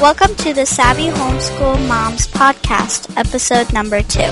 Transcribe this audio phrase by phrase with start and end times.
[0.00, 4.30] Welcome to the Savvy Homeschool Moms Podcast, episode number two.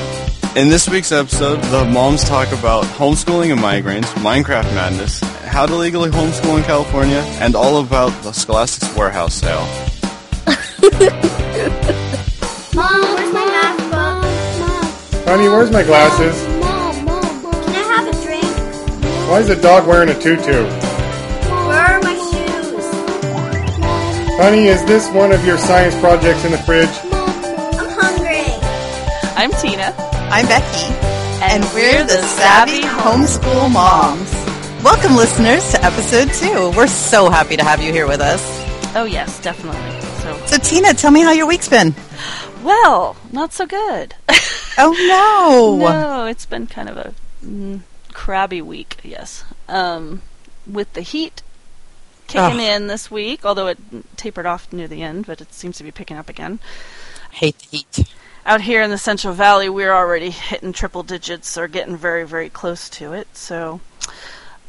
[0.59, 5.75] In this week's episode, the moms talk about homeschooling and migraines, Minecraft madness, how to
[5.75, 9.61] legally homeschool in California, and all about the Scholastic's warehouse sale.
[12.75, 15.29] Mom, where's my math book?
[15.29, 16.49] Honey, where's my glasses?
[16.61, 17.65] Mom, Mom, Mom.
[17.65, 19.29] Can I have a drink?
[19.29, 20.65] Why is the dog wearing a tutu?
[24.41, 26.89] Honey, is this one of your science projects in the fridge?
[27.13, 28.45] I'm hungry.
[29.37, 29.93] I'm Tina.
[30.31, 30.95] I'm Becky,
[31.43, 34.33] and we're the Savvy Homeschool Moms.
[34.85, 36.71] Welcome, listeners, to episode two.
[36.77, 38.41] We're so happy to have you here with us.
[38.95, 40.01] Oh yes, definitely.
[40.23, 41.95] So So, Tina, tell me how your week's been.
[42.63, 44.15] well, not so good.
[44.79, 45.89] Oh no!
[45.91, 47.81] no, it's been kind of a mm,
[48.13, 48.99] crabby week.
[49.03, 50.23] Yes, um,
[50.65, 51.43] with the heat
[52.29, 52.83] kicking Ugh.
[52.83, 53.79] in this week, although it
[54.17, 56.61] tapered off near the end, but it seems to be picking up again.
[57.33, 58.09] Hate the heat.
[58.47, 62.49] Out here in the Central Valley, we're already hitting triple digits or getting very, very
[62.49, 63.29] close to it.
[63.37, 63.81] So,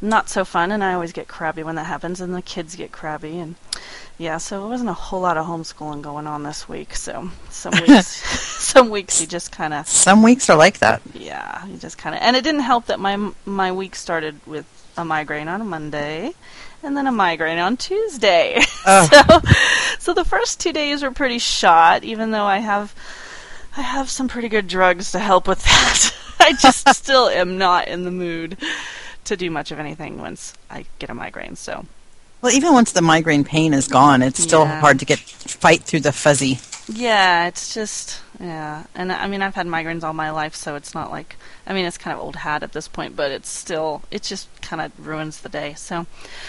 [0.02, 0.72] not so fun.
[0.72, 3.38] And I always get crabby when that happens, and the kids get crabby.
[3.38, 3.54] And
[4.18, 6.94] yeah, so it wasn't a whole lot of homeschooling going on this week.
[6.94, 11.00] So some weeks, some weeks you just kind of Some weeks are like that.
[11.14, 12.20] yeah, you just kind of.
[12.20, 14.66] And it didn't help that my my week started with
[14.98, 16.34] a migraine on a Monday,
[16.82, 18.56] and then a migraine on Tuesday.
[18.56, 18.64] Ugh.
[18.86, 19.40] Oh.
[19.44, 19.50] so,
[19.98, 22.02] so the first two days were pretty shot.
[22.02, 22.94] Even though I have,
[23.76, 26.14] I have some pretty good drugs to help with that.
[26.40, 28.56] I just still am not in the mood
[29.24, 31.56] to do much of anything once I get a migraine.
[31.56, 31.84] So
[32.40, 34.80] Well, even once the migraine pain is gone, it's still Yeah.
[34.80, 36.58] hard to get fight through the fuzzy.
[36.88, 40.94] Yeah, it's just yeah, and I mean I've had migraines all my life, so it's
[40.94, 44.02] not like I mean it's kind of old hat at this point, but it's still
[44.10, 45.74] it just kind of ruins the day.
[45.74, 46.06] So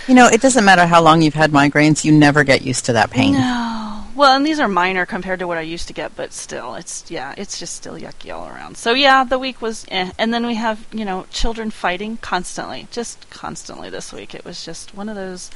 [0.07, 2.93] You know, it doesn't matter how long you've had migraines; you never get used to
[2.93, 3.33] that pain.
[3.33, 3.80] no,
[4.15, 7.09] well, and these are minor compared to what I used to get, but still, it's
[7.09, 8.77] yeah, it's just still yucky all around.
[8.77, 10.11] So yeah, the week was, eh.
[10.17, 14.35] and then we have you know children fighting constantly, just constantly this week.
[14.35, 15.49] It was just one of those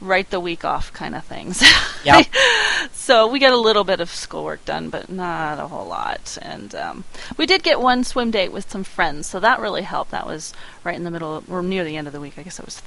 [0.00, 1.62] write the week off kind of things.
[2.02, 2.28] Yep.
[2.92, 6.38] so we got a little bit of schoolwork done, but not a whole lot.
[6.40, 7.04] And um,
[7.36, 10.10] we did get one swim date with some friends, so that really helped.
[10.10, 12.38] That was right in the middle, or near the end of the week.
[12.38, 12.80] I guess it was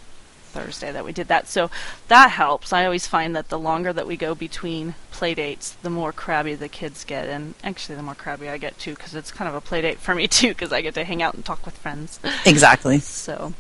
[0.54, 1.48] Thursday that we did that.
[1.48, 1.70] So
[2.08, 2.72] that helps.
[2.72, 6.54] I always find that the longer that we go between play dates, the more crabby
[6.56, 9.56] the kids get, and actually the more crabby I get too, because it's kind of
[9.56, 11.78] a play date for me too, because I get to hang out and talk with
[11.78, 12.20] friends.
[12.46, 13.00] Exactly.
[13.00, 13.54] So,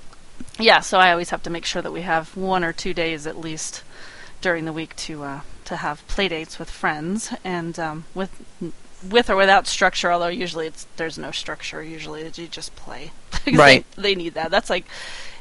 [0.60, 3.28] yeah, so I always have to make sure that we have one or two days
[3.28, 3.84] at least
[4.42, 8.30] during the week to uh, to have play dates with friends and um, with
[9.10, 10.12] with or without structure.
[10.12, 11.82] Although usually it's there's no structure.
[11.82, 13.12] Usually you just play.
[13.52, 13.86] Right.
[13.98, 14.52] They, they need that.
[14.52, 14.86] That's like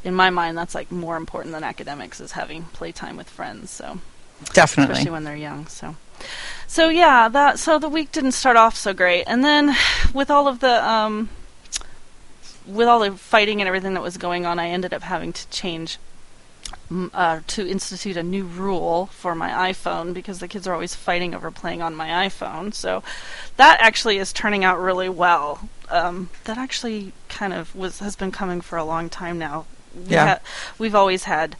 [0.04, 3.70] in my mind that's like more important than academics is having playtime with friends.
[3.70, 4.00] So
[4.52, 4.92] Definitely.
[4.92, 5.66] especially when they're young.
[5.66, 5.96] So,
[6.66, 9.74] so yeah, that so the week didn't start off so great, and then
[10.12, 11.30] with all of the um,
[12.66, 15.48] with all the fighting and everything that was going on, I ended up having to
[15.50, 15.98] change.
[17.12, 21.34] Uh, to institute a new rule for my iPhone because the kids are always fighting
[21.34, 22.72] over playing on my iPhone.
[22.72, 23.02] So
[23.56, 25.68] that actually is turning out really well.
[25.90, 29.66] Um, that actually kind of was has been coming for a long time now.
[29.94, 30.26] We Yeah.
[30.26, 30.38] ha-
[30.78, 31.56] we've always had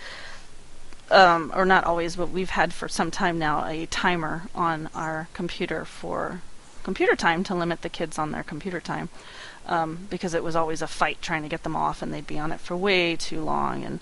[1.11, 5.29] um, or not always, but we've had for some time now a timer on our
[5.35, 6.41] computer for
[6.85, 9.09] computer time to limit the kids on their computer time.
[9.67, 12.39] Um, because it was always a fight trying to get them off, and they'd be
[12.39, 14.01] on it for way too long, and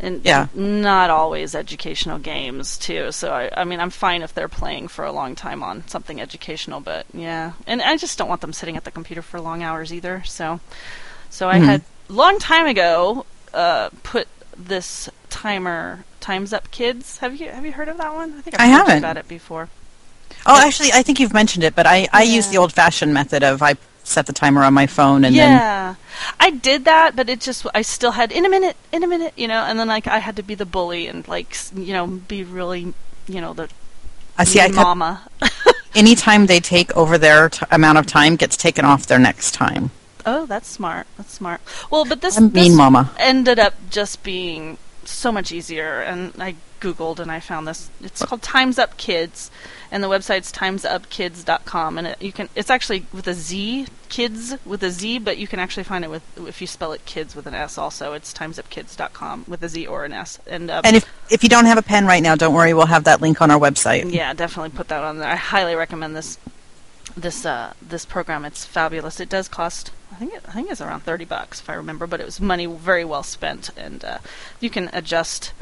[0.00, 0.48] and Yeah.
[0.52, 3.12] not always educational games too.
[3.12, 6.20] So I, I mean, I'm fine if they're playing for a long time on something
[6.20, 9.62] educational, but yeah, and I just don't want them sitting at the computer for long
[9.62, 10.22] hours either.
[10.26, 10.60] So,
[11.30, 11.64] so I Mhm.
[11.64, 13.24] had long time ago
[13.54, 17.18] uh, put this timer times up kids.
[17.18, 18.34] Have you have you heard of that one?
[18.38, 18.98] I think I I've told you haven't.
[18.98, 19.68] about it before.
[20.46, 23.62] Oh, actually, I think you've mentioned it, but I, I use the old-fashioned method of
[23.62, 25.94] I set the timer on my phone and then yeah,
[26.40, 29.34] I did that, but it just I still had in a minute, in a minute,
[29.36, 32.06] you know, and then like I had to be the bully and like you know
[32.06, 32.94] be really
[33.28, 33.68] you know the
[34.36, 34.60] I see.
[34.60, 35.28] I mama.
[35.94, 39.90] anytime they take over their t- amount of time gets taken off their next time.
[40.24, 41.06] Oh, that's smart.
[41.16, 41.60] That's smart.
[41.90, 43.10] Well, but this, I'm mean this mama.
[43.18, 47.90] ended up just being so much easier, and I googled and I found this.
[48.02, 49.50] It's called Times Up Kids,
[49.90, 52.48] and the website's timesupkids.com, and it, you can.
[52.54, 56.10] It's actually with a Z, kids with a Z, but you can actually find it
[56.10, 57.78] with if you spell it kids with an S.
[57.78, 60.38] Also, it's timesupkids.com with a Z or an S.
[60.46, 62.74] And, uh, And if if you don't have a pen right now, don't worry.
[62.74, 64.12] We'll have that link on our website.
[64.12, 65.28] yeah, definitely put that on there.
[65.28, 66.38] I highly recommend this
[67.16, 68.44] this uh, this program.
[68.44, 69.20] It's fabulous.
[69.20, 72.06] It does cost I think it, I think it's around thirty bucks if I remember,
[72.06, 74.18] but it was money very well spent, and uh,
[74.60, 75.52] you can adjust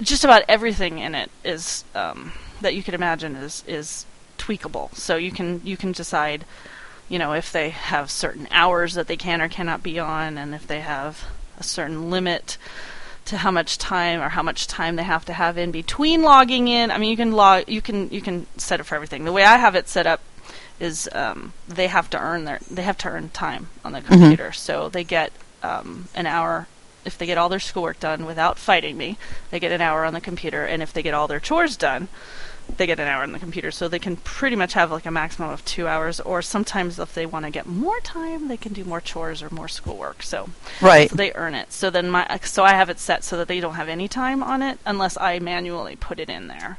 [0.00, 4.06] just about everything in it is um, that you could imagine is is
[4.36, 4.94] tweakable.
[4.94, 6.44] So you can you can decide,
[7.08, 10.54] you know, if they have certain hours that they can or cannot be on, and
[10.54, 11.24] if they have
[11.58, 12.58] a certain limit
[13.24, 16.68] to how much time or how much time they have to have in between logging
[16.68, 16.90] in.
[16.90, 19.24] I mean, you can log you can you can set it for everything.
[19.24, 20.20] The way I have it set up
[20.80, 24.52] is um, they have to earn their they have to earn time on the computer,
[24.52, 25.32] so they get
[25.62, 26.66] um, an hour
[27.04, 29.16] if they get all their schoolwork done without fighting me,
[29.50, 32.08] they get an hour on the computer, and if they get all their chores done,
[32.76, 33.70] they get an hour on the computer.
[33.70, 37.14] So they can pretty much have like a maximum of two hours, or sometimes if
[37.14, 40.22] they want to get more time, they can do more chores or more schoolwork.
[40.22, 40.50] So,
[40.80, 41.08] Right.
[41.08, 41.72] so they earn it.
[41.72, 44.42] So then my so I have it set so that they don't have any time
[44.42, 46.78] on it unless I manually put it in there.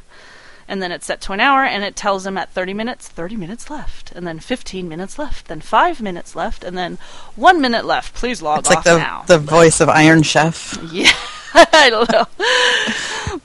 [0.69, 3.36] And then it's set to an hour, and it tells them at 30 minutes, 30
[3.36, 7.00] minutes left, and then 15 minutes left, then five minutes left, and then
[7.36, 8.13] one minute left.
[8.13, 9.24] Please log It's off like the now.
[9.25, 10.77] the voice of Iron Chef.
[10.94, 11.12] Yeah,
[11.54, 12.25] I don't know,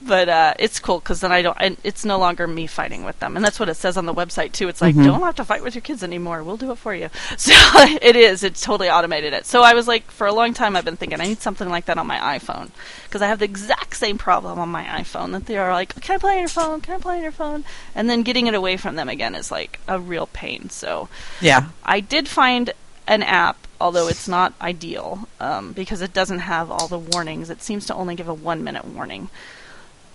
[0.03, 1.57] but uh, it's cool because then I don't.
[1.61, 4.15] And it's no longer me fighting with them, and that's what it says on the
[4.15, 4.69] website too.
[4.69, 6.43] It's like don't have to fight with your kids anymore.
[6.43, 7.09] We'll do it for you.
[7.37, 7.53] So
[8.01, 8.43] it is.
[8.43, 9.45] It's totally automated it.
[9.47, 11.87] So I was like, for a long time, I've been thinking I need something like
[11.87, 12.71] that on my iPhone
[13.05, 16.15] because I have the exact same problem on my iPhone that they are like, can
[16.15, 16.81] I play on your phone?
[16.81, 17.65] Can I play on your phone?
[17.95, 20.71] And then getting it away from them again is like a real pain.
[20.71, 21.09] So
[21.41, 21.69] Yeah.
[21.85, 22.73] I did find
[23.07, 27.51] an app, although it's not ideal um, because it doesn't have all the warnings.
[27.51, 29.29] It seems to only give a one minute warning.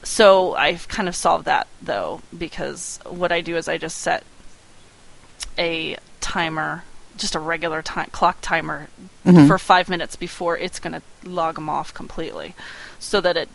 [0.04, 4.24] So I've kind of solved that though because what I do is I just set
[5.58, 6.84] a timer,
[7.18, 8.88] just a regular time clock timer
[9.48, 12.56] for five minutes before it's going to log them off completely,
[12.98, 13.50] so that it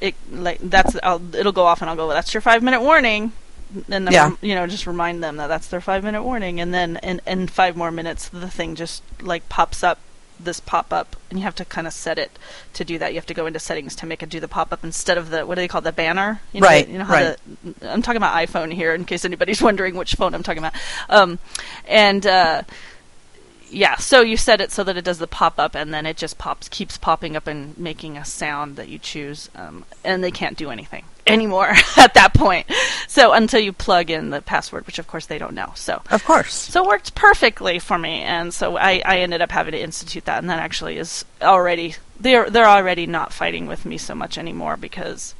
[0.00, 3.32] it like that's I'll, it'll go off and I'll go that's your five minute warning
[3.90, 4.30] and then Yeah.
[4.40, 7.46] you know just remind them that that's their five minute warning and then in, in
[7.48, 9.98] five more minutes the thing just like pops up
[10.40, 12.30] this pop up and you have to kind of set it
[12.72, 14.72] to do that you have to go into settings to make it do the pop
[14.72, 16.96] up instead of the what do they call it, the banner you know, Right, you
[16.98, 17.36] know how right.
[17.80, 20.74] the, I'm talking about iPhone here in case anybody's wondering which phone I'm talking about
[21.08, 21.38] um,
[21.86, 22.62] and uh,
[23.70, 26.16] yeah, so you set it so that it does the pop up, and then it
[26.16, 30.30] just pops, keeps popping up and making a sound that you choose, um, and they
[30.30, 32.66] can't do anything anymore at that point.
[33.06, 35.72] So until you plug in the password, which of course they don't know.
[35.74, 36.54] So Of course.
[36.54, 40.24] so it worked perfectly for me, and so I, I ended up having to institute
[40.26, 44.36] that, and that actually is already they're they're already not fighting with me so much
[44.38, 45.34] anymore because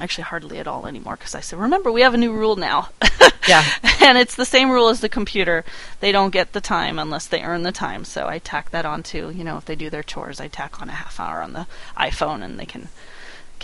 [0.00, 2.88] actually hardly at all anymore because I said remember we have a new rule now.
[3.46, 3.62] Yeah.
[4.00, 5.66] and it's the same rule as the computer.
[6.00, 8.06] They don't get the time unless they earn the time.
[8.06, 10.88] So I tack that onto, you know, if they do their chores, I tack on
[10.88, 12.88] a half hour on the iPhone, and they can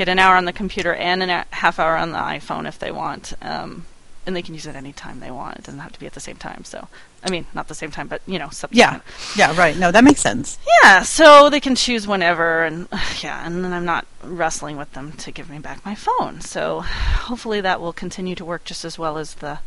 [0.00, 2.90] get an hour on the computer and a half hour on the iPhone if they
[2.90, 3.34] want.
[3.42, 3.84] Um,
[4.24, 5.58] and they can use it any time they want.
[5.58, 6.64] It doesn't have to be at the same time.
[6.64, 6.88] So,
[7.22, 8.50] I mean, not the same time, but you know, Yeah.
[8.50, 9.02] subsequent.
[9.36, 9.76] Yeah, right.
[9.76, 10.58] No, that makes sense.
[10.82, 12.88] Yeah, so they can choose whenever, and
[13.22, 16.40] yeah, and then I'm not wrestling with them to give me back my phone.
[16.40, 19.58] So hopefully that will continue to work just as well as the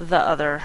[0.00, 0.62] the other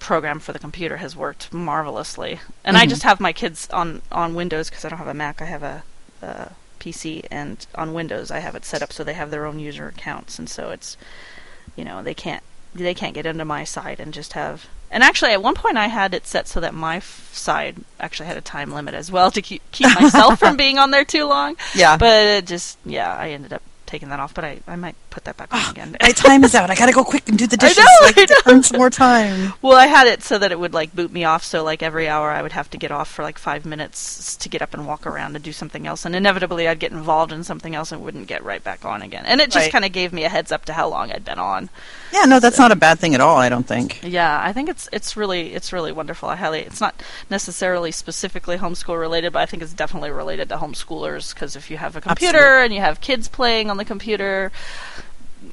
[0.00, 2.40] program for the computer has worked marvelously.
[2.64, 5.40] And I just have my kids on on Windows because I don't have a Mac.
[5.40, 5.82] I have a,
[6.22, 9.58] a PC, and on Windows I have it set up so they have their own
[9.60, 10.96] user accounts, and so it's
[11.76, 12.42] you know they can't
[12.74, 15.86] they can't get into my side and just have and actually at one point i
[15.88, 19.30] had it set so that my f- side actually had a time limit as well
[19.30, 21.96] to keep keep myself from being on there too long Yeah.
[21.96, 25.24] but it just yeah i ended up taking that off but i, I might put
[25.24, 26.70] that back on ah, again My time is out.
[26.70, 27.78] I gotta go quick and do the I dishes.
[27.78, 28.52] know, so I I know.
[28.54, 29.52] earn some more time.
[29.62, 32.06] well i had it so that it would like boot me off so like every
[32.08, 34.86] hour i would have to get off for like five minutes to get up and
[34.86, 38.00] walk around and do something else and inevitably i'd get involved in something else and
[38.02, 39.72] wouldn't get right back on again and it just Right.
[39.72, 41.68] kind of gave me a heads up to how long i'd been on
[42.12, 43.36] Yeah, no, that's not a bad thing at all.
[43.36, 44.00] I don't think.
[44.02, 46.28] Yeah, I think it's it's really it's really wonderful.
[46.28, 46.94] I highly it's not
[47.30, 51.76] necessarily specifically homeschool related, but I think it's definitely related to homeschoolers because if you
[51.78, 52.64] have a computer Absolutely.
[52.64, 54.52] and you have kids playing on the computer,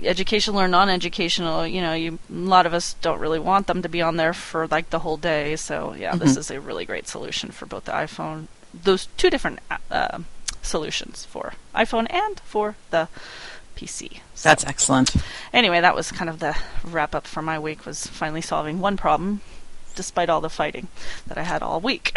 [0.04, 3.90] educational or non-educational, you know, you a lot of us don't really want them to
[3.90, 5.56] be on there for like the whole day.
[5.56, 9.60] So yeah, this is a really great solution for both the iPhone, those two different
[9.90, 10.20] uh,
[10.62, 13.08] solutions for iPhone and for the
[13.76, 14.20] PC.
[14.36, 15.16] So That's excellent.
[15.54, 17.86] anyway, that was kind of the wrap up for my week.
[17.86, 19.42] Was finally solving one problem,
[19.96, 20.88] despite all the fighting
[21.28, 22.12] that I had all week.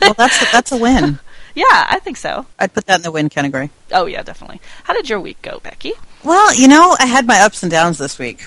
[0.00, 1.18] Well, that's a, that's a win.
[1.54, 2.46] yeah, I think so.
[2.58, 3.70] I'd put that in the win category.
[3.92, 4.60] Oh yeah, definitely.
[4.84, 5.92] How did your week go, Becky?
[6.24, 8.46] Well, you know, I had my ups and downs this week.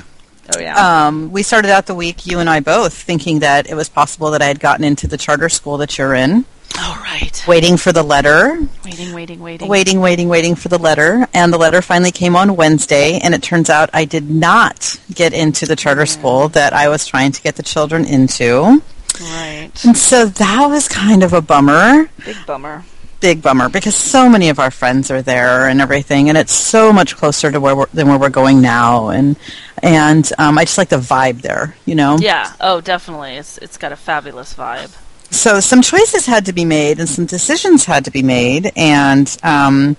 [0.56, 1.08] Oh yeah.
[1.08, 4.32] Um, we started out the week, you and I both, thinking that it was possible
[4.32, 6.46] that I had gotten into the charter school that you're in,
[6.80, 7.44] all right.
[7.48, 9.68] waiting for the letter, Waiting, waiting, waiting.
[9.68, 13.42] waiting, waiting, waiting for the letter, and the letter finally came on Wednesday, and it
[13.42, 17.42] turns out I did not get into the charter school that I was trying to
[17.42, 18.82] get the children into.
[19.20, 19.72] Right.
[19.84, 22.10] And so that was kind of a bummer.
[22.24, 22.84] Big bummer.
[23.26, 26.94] Big bummer because so many of our friends are there and everything, and it's so
[26.94, 29.36] much closer to where we're, than where we're going now, and
[29.82, 32.18] and um, I just like the vibe there, you know.
[32.20, 32.54] Yeah.
[32.62, 33.38] Oh, definitely.
[33.38, 34.96] It's it's got a fabulous vibe.
[35.32, 39.36] So some choices had to be made and some decisions had to be made, and
[39.42, 39.98] um,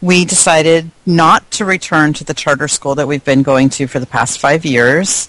[0.00, 3.98] we decided not to return to the charter school that we've been going to for
[3.98, 5.28] the past five years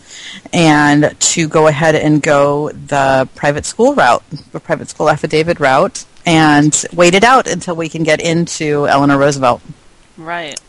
[0.54, 6.06] and to go ahead and go the private school route, the private school affidavit route,
[6.30, 9.62] and wait it out until we can get into Eleanor Roosevelt.
[10.16, 10.60] Right.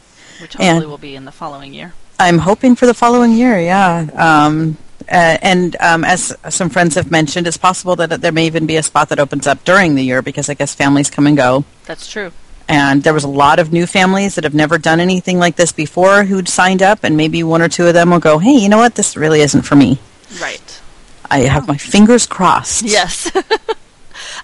[0.40, 1.92] Which hopefully And- will be in the following year.
[2.18, 4.06] I'm hoping for the following year, yeah.
[4.14, 4.76] Um,
[5.10, 8.76] uh, and um, as some friends have mentioned, it's possible that there may even be
[8.76, 11.64] a spot that opens up during the year because I guess families come and go.
[11.86, 12.32] That's true.
[12.68, 15.72] And there was a lot of new families that have never done anything like this
[15.72, 18.68] before who'd signed up, and maybe one or two of them will go, hey, you
[18.68, 19.98] know what, this really isn't for me.
[20.40, 20.80] Right.
[21.30, 22.82] I have my fingers crossed.
[22.82, 23.30] Yes.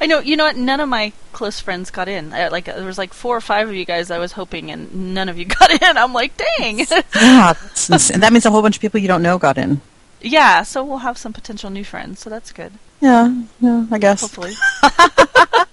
[0.01, 0.21] I know.
[0.21, 0.57] You know what?
[0.57, 2.33] None of my close friends got in.
[2.33, 5.15] I, like there was like four or five of you guys I was hoping, and
[5.15, 5.97] none of you got in.
[5.97, 6.79] I'm like, dang.
[7.15, 7.55] Yeah,
[7.91, 9.81] and that means a whole bunch of people you don't know got in.
[10.21, 10.63] yeah.
[10.63, 12.21] So we'll have some potential new friends.
[12.21, 12.73] So that's good.
[13.01, 14.21] Yeah, yeah, I guess.
[14.23, 14.55] Hopefully.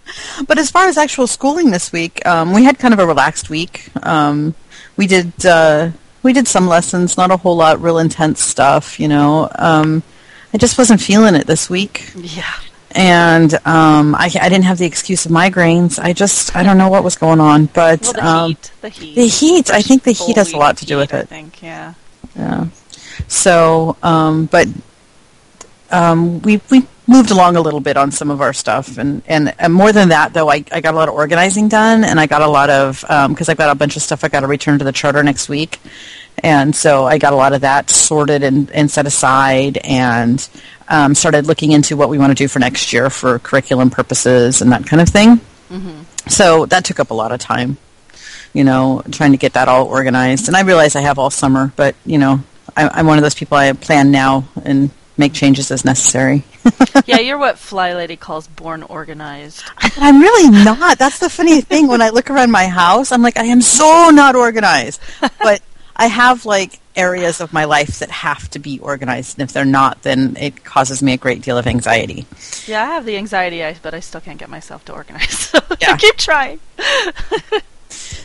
[0.48, 3.50] But as far as actual schooling this week, um, we had kind of a relaxed
[3.50, 3.90] week.
[4.06, 4.56] Um,
[4.98, 9.00] we did uh, we did some lessons, not a whole lot, real intense stuff.
[9.00, 10.04] You know, um,
[10.54, 12.52] I just wasn't feeling it this week, yeah.
[12.96, 16.00] And um, I, I didn't have the excuse of migraines.
[16.00, 18.72] I just I don't know what was going on, but Well, the um, heat.
[18.82, 19.16] The heat.
[19.16, 21.24] the heat, I think the heat has a lot to do heat, with it.
[21.24, 21.62] I think.
[21.62, 21.94] Yeah.
[22.36, 22.68] Yeah.
[23.28, 24.68] So, um, but
[25.92, 29.54] um, we we moved along a little bit on some of our stuff, and and,
[29.60, 32.26] and more than that, though, I, I got a lot of organizing done, and I
[32.28, 34.80] got a lot of because I've got a bunch of stuff I got to return
[34.80, 35.80] to the charter next week,
[36.40, 40.48] and so I got a lot of that sorted and, and set aside, and
[40.88, 44.62] um, started looking into what we want to do for next year for curriculum purposes
[44.62, 45.40] and that kind of thing.
[46.28, 47.78] So that took up a lot of time
[48.54, 50.48] you know, trying to get that all organized.
[50.48, 52.40] And I realize I have all summer, but you know,
[52.78, 53.58] I, I'm one of those people.
[53.58, 56.44] I plan now and make changes as necessary.
[57.06, 59.64] yeah, you're what Fly Lady calls born organized.
[59.98, 60.98] I'm really not.
[60.98, 61.88] That's the funny thing.
[61.88, 65.02] When I look around my house, I'm like, I am so not organized.
[65.40, 65.62] But
[65.96, 69.66] I have like areas of my life that have to be organized, and if they're
[69.66, 72.26] not, then it causes me a great deal of anxiety.
[72.66, 75.52] Yeah, I have the anxiety, I, but I still can't get myself to organize.
[75.54, 75.94] So Yeah.
[75.94, 76.60] I keep trying.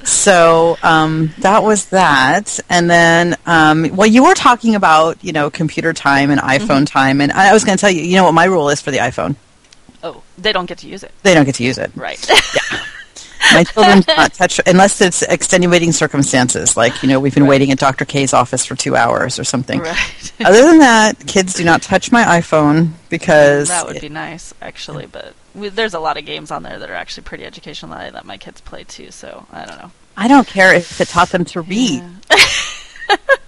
[0.04, 5.50] So um, that was that, and then um, well, you were talking about you know
[5.50, 8.24] computer time and iPhone time, and I I was going to tell you, you know
[8.24, 9.36] what my rule is for the iPhone.
[10.02, 11.12] Oh, they don't get to use it.
[11.22, 11.90] They don't get to use it.
[11.94, 12.18] Right.
[13.54, 17.50] My children do not touch unless it's extenuating circumstances, like you know we've been Right.
[17.50, 18.04] waiting at Dr.
[18.04, 19.80] K's office for two hours or something.
[19.80, 20.32] right.
[20.44, 25.06] Other than that, kids do not touch my iPhone because That would be nice, actually.
[25.06, 28.00] But we, there's a lot of games on there that are actually pretty educational that
[28.00, 29.10] I let my kids play too.
[29.10, 29.90] So I don't know.
[30.16, 32.02] I don't care if it taught them to read.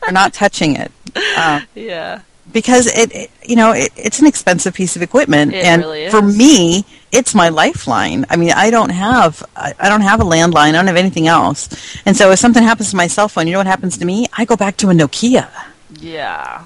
[0.02, 0.90] They're not touching it.
[1.36, 2.20] Um, Yeah.
[2.52, 6.08] because it, it you know it, it's an expensive piece of equipment It and really
[6.10, 10.24] for me it's my lifeline i mean i don't have I, I don't have a
[10.24, 11.68] landline i don't have anything else
[12.06, 14.26] and so if something happens to my cell phone you know what happens to me
[14.36, 15.48] i go back to a nokia
[16.00, 16.64] Yeah.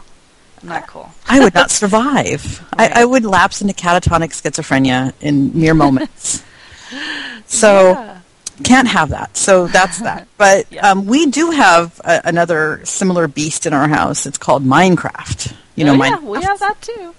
[0.62, 1.10] Not cool.
[1.28, 6.42] i would not survive I, I would lapse into catatonic schizophrenia in mere moments
[7.46, 8.20] so Yeah.
[8.62, 9.36] can't have that.
[9.36, 10.28] So that's that.
[10.38, 10.88] But Yeah.
[10.90, 14.26] um, we do have a, another similar beast in our house.
[14.26, 15.52] It's called Minecraft.
[15.74, 16.22] You know, oh, yeah, Minecraft.
[16.38, 17.14] we have that too.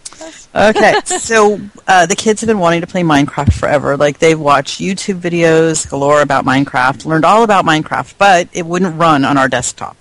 [0.55, 3.97] Okay, so uh, the kids have been wanting to play Minecraft forever.
[3.97, 8.97] Like they've watched YouTube videos galore about Minecraft, learned all about Minecraft, but it wouldn't
[8.97, 9.97] run on our desktop.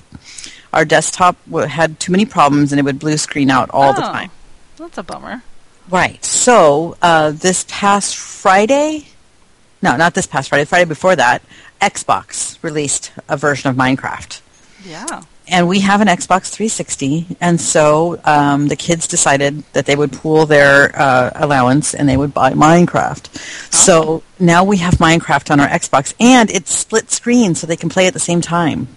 [0.72, 4.02] Our desktop w- had too many problems, and it would blue screen out all the
[4.08, 4.12] Oh.
[4.12, 4.30] time.
[4.76, 5.42] That's a bummer.
[5.90, 6.24] Right.
[6.24, 9.08] So uh, this past Friday,
[9.82, 11.42] no, not this past Friday, Friday before that,
[11.80, 14.40] Xbox released a version of Minecraft.
[14.84, 15.22] Yeah.
[15.46, 20.10] And we have an Xbox 360, and so um, the kids decided that they would
[20.10, 23.28] pool their uh, allowance and they would buy Minecraft.
[23.70, 27.90] So now we have Minecraft on our Xbox, and it's split screen, so they can
[27.90, 28.88] play at the same time.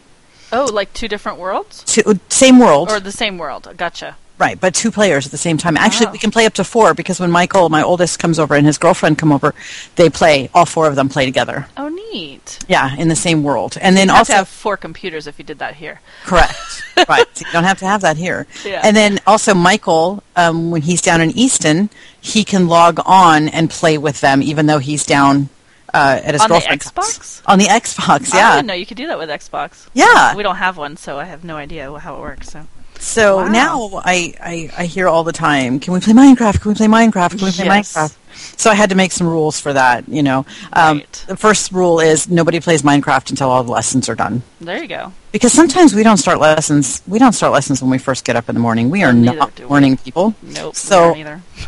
[0.54, 1.84] Oh, like two different worlds?
[1.84, 3.68] Two, same world, Or the same world.
[3.76, 4.16] Gotcha.
[4.38, 4.60] Right?
[4.60, 5.78] But two players at the same time.
[5.78, 8.66] Actually, we can play up to four because when Michael, my oldest, comes over and
[8.66, 9.54] his girlfriend come over,
[9.96, 10.50] they play.
[10.54, 11.68] All four of them play together.
[11.78, 12.60] Oh, neat.
[12.68, 15.46] Yeah, in the same world, and then You have also have four computers if you
[15.46, 16.02] did that here.
[16.24, 16.84] Correct.
[17.10, 17.26] right.
[17.34, 18.48] So you don't have to have that here.
[18.66, 18.82] Yeah.
[18.84, 21.90] And then also Michael, um, when he's down in Easton,
[22.20, 25.50] he can log on and play with them, even though he's down
[25.94, 27.18] uh, at his On the girlfriend's house.
[27.18, 27.42] Xbox?
[27.46, 28.50] On the Xbox, yeah.
[28.50, 29.88] I didn't know you could do that with Xbox.
[29.94, 30.36] Yeah.
[30.36, 32.52] We don't have one, so I have no idea how it works.
[32.52, 32.68] So
[33.00, 33.48] So Wow.
[33.48, 36.62] now I, I, I hear all the time, can we play Minecraft?
[36.62, 37.38] Can we play Minecraft?
[37.38, 37.94] Can we play Yes.
[37.94, 38.16] Minecraft?
[38.60, 40.46] So I had to make some rules for that, you know.
[40.74, 41.24] Um, Right.
[41.28, 44.44] The first rule is nobody plays Minecraft until all the lessons are done.
[44.62, 45.12] There you go.
[45.32, 47.02] Because sometimes we don't start lessons.
[47.08, 48.90] We don't start lessons when we first get up in the morning.
[48.92, 50.36] We are Neither not morning people.
[50.44, 50.76] Nope.
[50.76, 51.16] So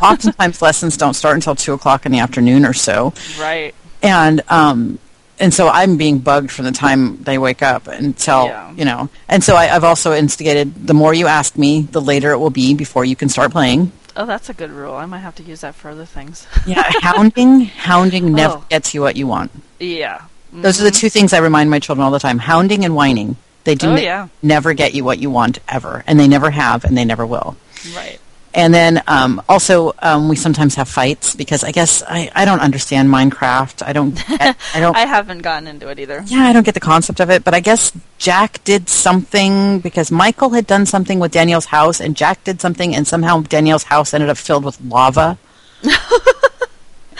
[0.00, 3.74] oftentimes lessons don't start until two o'clock in the afternoon or so, Right.
[4.02, 4.98] and um,
[5.40, 8.72] and so I'm being bugged from the time they wake up until Yeah.
[8.72, 9.08] you know.
[9.28, 12.50] And so I, I've also instigated: the more you ask me, the later it will
[12.50, 13.90] be before you can start playing.
[14.16, 14.94] Oh, that's a good rule.
[14.94, 16.46] I might have to use that for other things.
[16.66, 18.64] Yeah, hounding, hounding never Oh.
[18.68, 19.50] gets you what you want.
[19.80, 20.22] yeah.
[20.52, 20.98] Those are the mm-hmm.
[20.98, 23.36] two things I remind my children all the time: hounding and whining.
[23.64, 24.28] They do Oh, ne- yeah.
[24.42, 27.56] never get you what you want ever, and they never have, and they never will.
[27.94, 28.18] Right.
[28.52, 32.58] And then um, also um, we sometimes have fights because I guess I, I don't
[32.58, 33.86] understand Minecraft.
[33.86, 36.24] I don't get, I don't I haven't gotten into it either.
[36.26, 37.44] yeah I don't get the concept of it.
[37.44, 42.16] But I guess Jack did something because Michael had done something with Danielle's house, and
[42.16, 45.38] Jack did something, and somehow Danielle's house ended up filled with lava.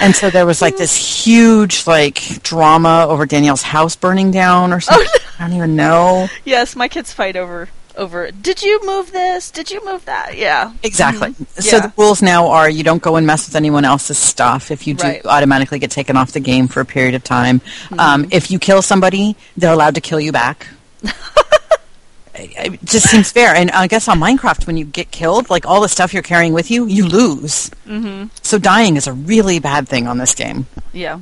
[0.01, 4.81] and so there was like this huge like drama over Danielle's house burning down or
[4.81, 5.07] something.
[5.39, 6.29] I don't even know.
[6.45, 8.31] Yes, my kids fight over over.
[8.31, 9.51] Did you move this?
[9.51, 10.37] Did you move that?
[10.37, 10.73] Yeah.
[10.83, 11.31] Exactly.
[11.31, 11.63] Mhm.
[11.63, 11.83] So Yeah.
[11.87, 14.71] the rules now are you don't go and mess with anyone else's stuff.
[14.71, 15.21] If you do, Right.
[15.25, 17.61] you automatically get taken off the game for a period of time.
[17.61, 18.01] Mm-hmm.
[18.01, 20.67] Um, if you kill somebody, they're allowed to kill you back.
[22.35, 23.55] it just seems fair.
[23.55, 26.53] And I guess on Minecraft, when you get killed, like all the stuff you're carrying
[26.53, 27.71] with you, you lose.
[27.87, 28.29] Mm-hmm.
[28.43, 30.67] So dying is a really bad thing on this game.
[30.93, 31.21] Yeah.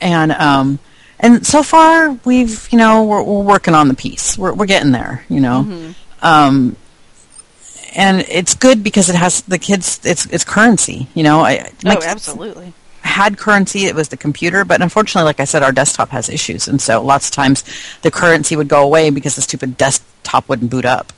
[0.00, 0.78] And um,
[1.20, 4.36] and so far we've you know we're, we're working on the piece.
[4.36, 5.24] We're we're getting there.
[5.28, 5.94] You know.
[6.26, 6.76] Um,
[7.94, 10.00] and it's good because it has the kids.
[10.04, 11.08] It's it's currency.
[11.14, 12.72] You know, I Oh, absolutely.
[13.02, 13.86] had currency.
[13.86, 17.02] It was the computer, but unfortunately, like I said, our desktop has issues, and so
[17.02, 17.64] lots of times
[18.02, 21.12] the currency would go away because the stupid desktop wouldn't boot up.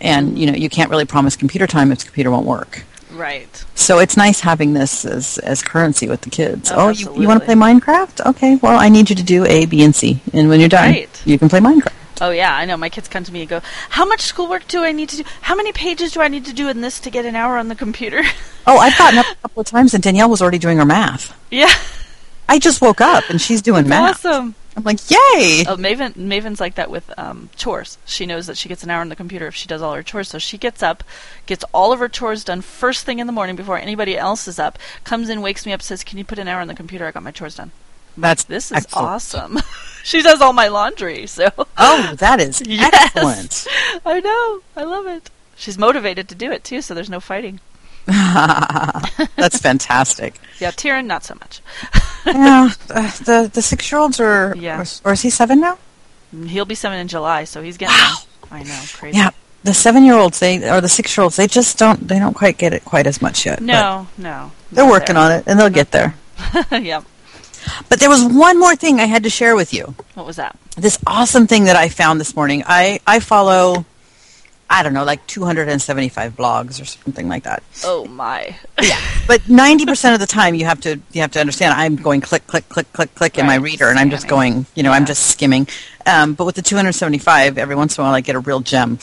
[0.00, 2.84] And you know, you can't really promise computer time if the computer won't work.
[3.12, 3.64] Right.
[3.74, 6.70] So it's nice having this as, as currency with the kids.
[6.70, 7.56] Oh, Oh, you, you want to play.
[7.56, 8.24] Minecraft?
[8.30, 10.20] Okay, well, I need you to do A, B, and C.
[10.32, 11.22] And when you're done, Right.
[11.26, 11.92] you can play Minecraft.
[12.20, 12.76] Oh yeah, I know.
[12.76, 13.60] My kids come to me and go,
[13.90, 15.24] "How much schoolwork do I need to do?
[15.42, 17.68] How many pages do I need to do in this to get an hour on
[17.68, 18.22] the computer?"
[18.66, 21.36] Oh, I've gotten up a couple of times, and Danielle was already doing her math.
[21.50, 21.72] yeah.
[22.48, 24.26] I just woke up, and she's doing math.
[24.26, 24.56] Awesome.
[24.76, 25.64] I'm like, yay!
[25.68, 27.98] Oh, Maven, Maven's like that with um, chores.
[28.06, 30.02] She knows that she gets an hour on the computer if she does all her
[30.02, 30.28] chores.
[30.28, 31.04] So she gets up,
[31.46, 34.58] gets all of her chores done first thing in the morning before anybody else is
[34.58, 34.78] up.
[35.04, 37.06] Comes in, wakes me up, says, "Can you put an hour on the computer?
[37.06, 37.72] I got my chores done."
[38.16, 39.08] That's This is excellent.
[39.08, 39.58] awesome.
[40.04, 42.90] she does all my laundry, so Oh, that is Yes.
[42.92, 43.66] excellent.
[44.04, 44.60] I know.
[44.76, 45.30] I love it.
[45.56, 47.60] She's motivated to do it too, so there's no fighting.
[48.06, 50.34] That's fantastic.
[50.58, 51.60] Yeah, Tyrion, not so much.
[52.26, 54.80] yeah, uh, the the six year olds are, Yeah.
[54.80, 55.78] or, or is he seven now?
[56.46, 58.16] He'll be seven in July, so he's getting Wow.
[58.50, 59.18] I know, crazy.
[59.18, 59.30] Yeah,
[59.64, 62.34] the seven year olds they or the six year olds they just don't they don't
[62.34, 63.60] quite get it quite as much yet.
[63.60, 64.50] No, no.
[64.72, 66.14] they're working on it and they'll get there.
[66.72, 67.04] it.
[67.66, 67.80] Yeah.
[67.88, 69.94] But there was one more thing I had to share with you.
[70.14, 70.56] What was that?
[70.76, 72.62] This awesome thing that I found this morning.
[72.66, 73.84] I I follow.
[74.72, 77.64] I don't know, like 275 blogs or something like that.
[77.84, 78.54] Oh my.
[78.80, 81.74] Yeah, but 90% of the time, you have to you have to understand.
[81.74, 84.66] I'm going click, click, click, click, click in my reader, and I'm just going.
[84.76, 85.66] You know, I'm just skimming.
[86.06, 88.98] Um, but with the 275, every once in a while, I get a real gem.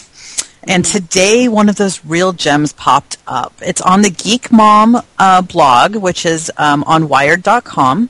[0.63, 0.97] And Mm-hmm.
[0.97, 3.53] today, one of those real gems popped up.
[3.61, 8.09] It's on the Geek Mom uh, blog, which is um, on Wired.com,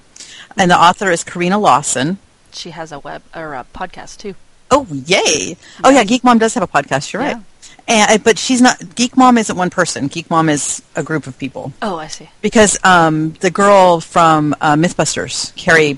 [0.58, 2.18] and the author is Corrina Lawson.
[2.52, 4.36] She has a web or a podcast too.
[4.72, 5.56] Oh, yay!
[5.84, 7.14] Oh, yeah, Geek Mom does have a podcast.
[7.14, 7.34] You're Yeah.
[7.36, 7.44] right.
[7.90, 8.96] And, but she's not.
[8.96, 10.08] Geek Mom isn't one person.
[10.08, 12.30] Geek Mom is a group of people Oh, I see.
[12.42, 15.98] because um, the girl from uh, MythBusters, Kari,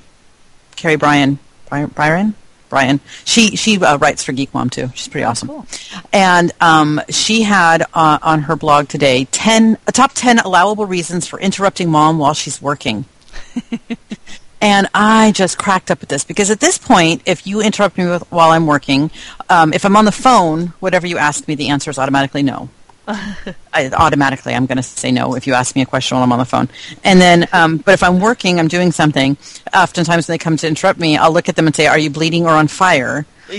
[0.76, 2.36] Kari Bryan, Bryan, Byron,
[2.70, 4.92] Brian, she she uh, writes for Geek Mom too.
[4.94, 5.48] She's pretty awesome.
[5.48, 5.66] cool.
[6.14, 11.26] And um, she had uh, on her blog today ten a top ten allowable reasons
[11.26, 13.06] for interrupting mom while she's working.
[14.62, 18.08] And I just cracked up at this because at this point, if you interrupt me
[18.08, 19.10] with, while I'm working,
[19.50, 22.70] um, if I'm on the phone, whatever you ask me, the answer is automatically no.
[23.74, 26.32] I, automatically, I'm going to say no if you ask me a question while I'm
[26.32, 26.70] on the phone.
[27.04, 29.38] And then, um, but if I'm working, I'm doing something.
[29.74, 32.10] Oftentimes, when they come to interrupt me, I'll look at them and say, "Are you
[32.10, 33.26] bleeding or on fire?"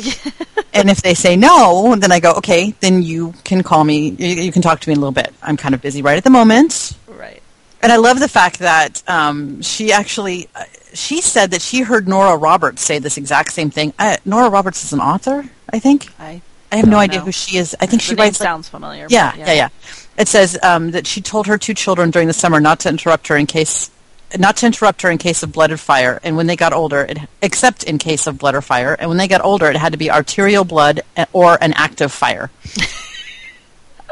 [0.72, 4.10] and if they say no, then I go, "Okay, then you can call me.
[4.10, 5.34] You, you can talk to me in a little bit.
[5.42, 7.42] I'm kind of busy right at the moment." Right.
[7.82, 12.08] And I love the fact that um, she actually uh, she said that she heard
[12.08, 13.92] Nora Roberts say this exact same thing.
[13.98, 16.08] Uh, Nora Roberts is an author, I think.
[16.18, 17.24] I I have no idea know.
[17.26, 17.74] who she is.
[17.80, 18.38] I think the she writes.
[18.38, 19.04] like- sounds familiar.
[19.04, 19.68] but yeah, yeah, yeah.
[20.16, 23.28] It says um, that she told her two children during the summer not to interrupt
[23.28, 23.90] her in case
[24.38, 27.00] not to interrupt her in case of blood or fire, and when they got older,
[27.00, 29.90] it, except in case of blood or fire, and when they got older, it had
[29.92, 32.50] to be arterial blood uh, or an active fire.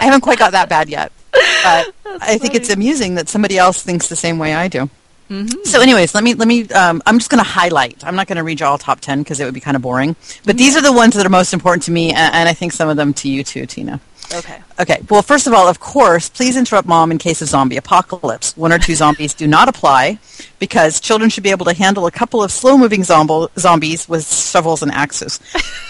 [0.00, 1.12] I haven't quite got that bad yet.
[1.32, 4.90] But I think it's amusing that somebody else thinks the same way I do.
[5.28, 6.68] So, anyways, let me let me.
[6.70, 8.02] Um, I'm just going to highlight.
[8.04, 9.82] I'm not going to read you all top ten because it would be kind of
[9.82, 10.16] boring.
[10.44, 12.72] But these are the ones that are most important to me, and, and I think
[12.72, 14.00] some of them to you too, Tina.
[14.34, 14.58] Okay.
[14.78, 15.00] Okay.
[15.08, 18.56] Well, first of all, of course, please interrupt mom in case of zombie apocalypse.
[18.56, 20.18] One or two zombies do not apply
[20.58, 24.82] because children should be able to handle a couple of slow-moving zombo- zombies with shovels
[24.82, 25.40] and axes.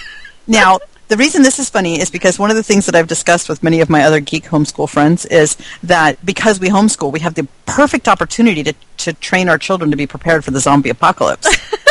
[0.47, 3.49] now, the reason this is funny is because one of the things that I've discussed
[3.49, 7.35] with many of my other geek homeschool friends is that because we homeschool, we have
[7.35, 11.49] the perfect opportunity to, to train our children to be prepared for the zombie apocalypse.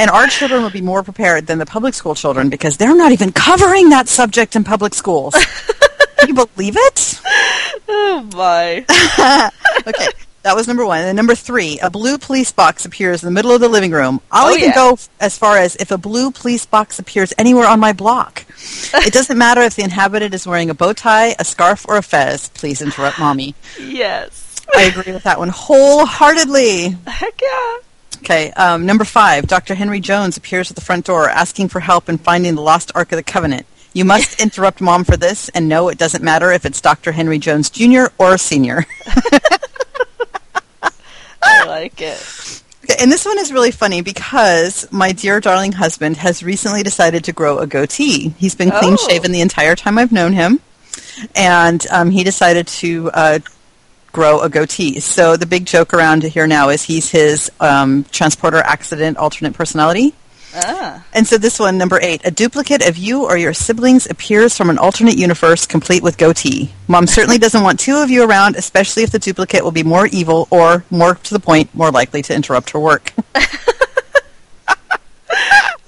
[0.00, 3.12] And our children will be more prepared than the public school children because they're not
[3.12, 5.34] even covering that subject in public schools.
[6.16, 7.20] Can you believe it?
[7.86, 8.86] Oh my.
[9.86, 10.08] Okay,
[10.42, 11.00] that was number one.
[11.02, 14.20] And number three, a blue police box appears in the middle of the living room.
[14.30, 14.74] I'll Oh, even yeah.
[14.74, 18.44] go as far as if a blue police box appears anywhere on my block.
[18.94, 22.02] it doesn't matter if the inhabitant is wearing a bow tie, a scarf, or a
[22.02, 22.48] fez.
[22.50, 23.54] Please interrupt mommy.
[23.78, 24.56] Yes.
[24.76, 26.96] I agree with that one wholeheartedly.
[27.06, 27.76] Heck yeah.
[28.18, 29.74] Okay, um, number five, Dr.
[29.74, 33.12] Henry Jones appears at the front door asking for help in finding the lost Ark
[33.12, 33.66] of the Covenant.
[33.94, 37.12] You must interrupt mom for this, and no, it doesn't matter if it's Dr.
[37.12, 38.04] Henry Jones Jr.
[38.18, 38.84] or Sr.
[41.42, 42.62] I like it.
[42.98, 47.32] And this one is really funny because my dear darling husband has recently decided to
[47.32, 48.30] grow a goatee.
[48.38, 49.08] He's been clean Oh.
[49.08, 50.60] shaven the entire time I've known him,
[51.36, 53.38] and um, he decided to uh,
[54.12, 54.98] grow a goatee.
[55.00, 60.14] So the big joke around here now is he's his um, transporter accident alternate personality.
[60.54, 61.04] Ah.
[61.12, 64.68] And so this one, number eight, a duplicate of you or your siblings appears from
[64.70, 66.72] an alternate universe complete with goatee.
[66.88, 70.06] Mom certainly doesn't want two of you around, especially if the duplicate will be more
[70.08, 73.12] evil or, more to the point, more likely to interrupt her work.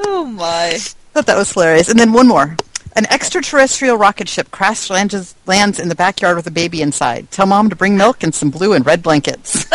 [0.04, 0.78] Oh my.
[1.12, 1.88] thought that was hilarious.
[1.88, 2.56] And then one more.
[2.94, 7.30] An extraterrestrial rocket ship crash lands, lands in the backyard with a baby inside.
[7.30, 9.66] Tell mom to bring milk and some blue and red blankets.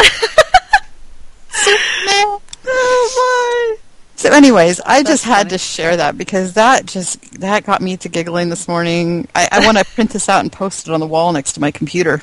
[2.70, 3.87] Oh my.
[4.18, 5.50] So, anyways, I That's just had funny.
[5.52, 9.28] to share that because that just that got me to giggling this morning.
[9.36, 11.62] I, I want to print this out and post it on the wall next to
[11.62, 12.22] my computer.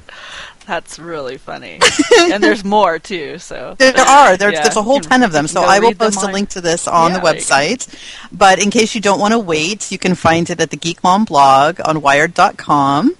[0.66, 1.78] That's really funny.
[2.18, 3.76] and there's more too, so.
[3.78, 5.46] There are there's, Yeah, there's a whole ton of them.
[5.46, 7.44] So I will post a link to this on Yeah, the there you go.
[7.46, 8.28] website.
[8.32, 11.02] But in case you don't want to wait, you can find it at the Geek
[11.04, 13.14] Mom blog on Wired.com.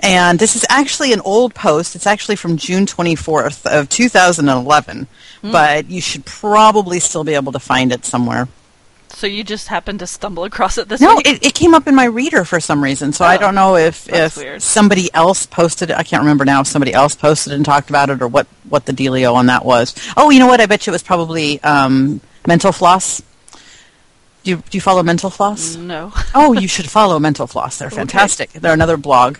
[0.00, 1.94] And this is actually an old post.
[1.94, 5.06] It's actually from June 24th of 2011.
[5.42, 5.52] Hmm.
[5.52, 8.48] But you should probably still be able to find it somewhere.
[9.10, 11.26] So you just happened to stumble across it this No, week?
[11.26, 13.12] it, it came up in my reader for some reason.
[13.12, 14.62] So I Oh, don't know if, if weird.
[14.62, 15.96] somebody else posted it.
[15.96, 18.46] I can't remember now if somebody else posted it and talked about it or what,
[18.68, 19.94] what the dealio on that was.
[20.16, 20.60] Oh, you know what?
[20.60, 23.22] I bet you it was probably um, Mental Floss.
[24.48, 25.76] Do you, do you follow Mental Floss?
[25.76, 26.10] no.
[26.34, 27.76] oh, you should follow Mental Floss.
[27.78, 28.50] They're fantastic.
[28.52, 29.36] They're another blog,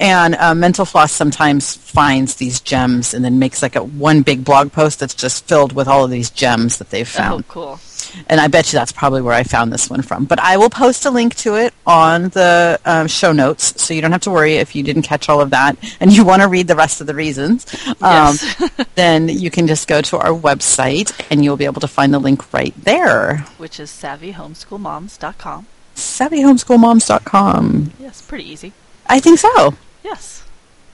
[0.00, 4.44] and uh, Mental Floss sometimes finds these gems and then makes like a one big
[4.44, 7.28] blog post that's just filled with all of these gems that they've found.
[7.28, 7.48] Oh, found.
[7.48, 7.80] cool.
[8.28, 10.24] And I bet you that's probably where I found this one from.
[10.24, 14.00] But I will post a link to it on the um, show notes, so you
[14.00, 16.48] don't have to worry if you didn't catch all of that and you want to
[16.48, 17.66] read the rest of the reasons.
[18.02, 18.70] Um, Yes.
[18.94, 22.18] then you can just go to our website and you'll be able to find the
[22.18, 23.38] link right there.
[23.58, 25.66] Which is savvyhomeschoolmoms.com.
[25.94, 27.92] SavvyHomeschoolMoms.com.
[28.00, 28.72] Yes, pretty easy.
[29.06, 29.74] I think so.
[30.04, 30.44] Yes.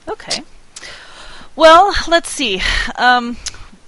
[0.08, 0.42] Okay.
[1.56, 2.60] Well, let's see.
[2.96, 3.36] Um,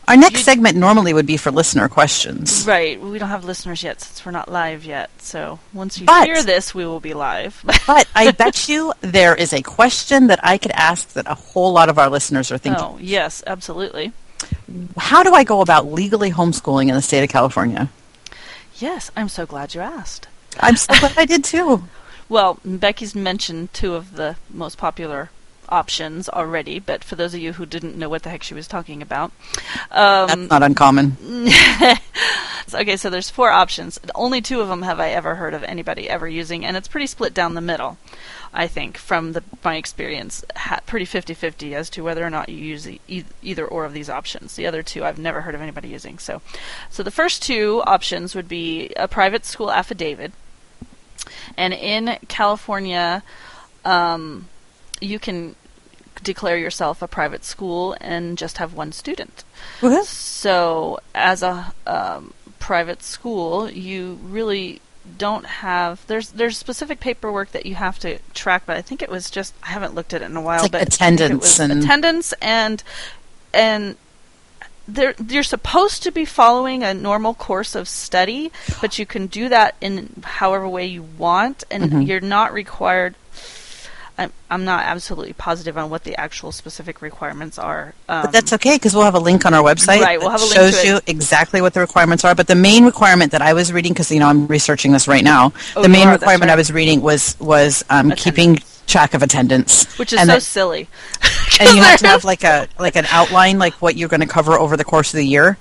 [0.08, 2.64] Our next segment normally would be for listener questions.
[2.66, 5.10] right, we don't have listeners yet since we're not live yet.
[5.18, 7.60] So once you But- hear this, we will be live.
[7.86, 11.72] But I bet you there is a question that I could ask that a whole
[11.72, 12.82] lot of our listeners are thinking.
[12.84, 14.12] oh, yes, absolutely.
[14.96, 17.88] How do I go about legally homeschooling in the state of California?
[18.78, 20.28] Yes, I'm so glad you asked.
[20.60, 21.84] I'm so glad I did too.
[22.28, 25.30] Well, Becky's mentioned two of the most popular
[25.68, 28.68] options already, but for those of you who didn't know what the heck she was
[28.68, 29.32] talking about,
[29.90, 31.16] That's um, not uncommon.
[32.74, 33.98] okay, so there's four options.
[34.14, 37.06] Only two of them have I ever heard of anybody ever using, and it's pretty
[37.06, 37.98] split down the middle.
[38.52, 42.56] I think, from the, my experience, ha- pretty 50-50 as to whether or not you
[42.56, 44.56] use e- either or of these options.
[44.56, 46.18] The other two I've never heard of anybody using.
[46.18, 46.40] So,
[46.88, 50.32] so the first two options would be a private school affidavit,
[51.56, 53.22] and in California,
[53.84, 54.48] um,
[55.00, 55.54] you can
[56.22, 59.44] declare yourself a private school and just have one student.
[60.08, 64.80] So, as a um, private school, you really
[65.18, 69.08] don't have there's there's specific paperwork that you have to track, but I think it
[69.08, 70.62] was just I haven't looked at it in a while.
[70.62, 72.82] like but I think it attendance and- attendance and
[73.54, 73.96] and
[74.88, 79.48] there you're supposed to be following a normal course of study, but you can do
[79.48, 82.06] that in however way you want, and Mhm.
[82.06, 83.14] you're not required.
[84.18, 87.94] I'm I'm not absolutely positive on what the actual specific requirements are.
[88.08, 90.40] Um, But that's okay because we'll have a link on our website Right, we'll have
[90.40, 92.34] a link shows you exactly what the requirements are.
[92.34, 95.24] But the main requirement that I was reading, because you know I'm researching this right
[95.24, 99.22] now, Oh, the main are, requirement I was reading was was um, keeping track of
[99.22, 100.88] attendance, which is and so that- silly.
[101.60, 104.26] and you have to have like a like an outline, like what you're going to
[104.26, 105.58] cover over the course of the year.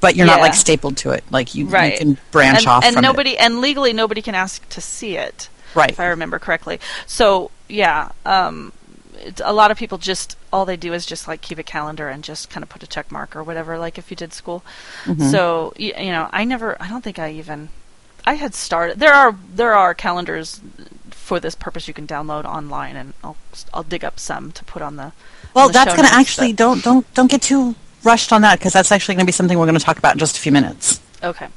[0.00, 1.24] But you're not like stapled to it.
[1.30, 3.08] Like you, right you can branch and, off and from it.
[3.08, 5.90] nobody and legally nobody can ask to see it Right.
[5.90, 8.72] if i remember correctly so yeah um
[9.44, 12.22] a lot of people just all they do is just like keep a calendar and
[12.24, 14.62] just kind of put a check mark or whatever like if you did school
[15.04, 15.28] Mm-hmm.
[15.30, 17.68] so y- you know i never i don't think i even
[18.26, 20.60] i had started there are there are calendars
[21.10, 23.36] for this purpose you can download online and i'll
[23.74, 25.12] i'll dig up some to put on the
[25.54, 28.42] Well, on the that's going to actually but- don't don't don't get too rushed on
[28.42, 30.36] that because that's actually going to be something we're going to talk about in just
[30.38, 31.00] a few minutes.
[31.22, 31.48] Okay.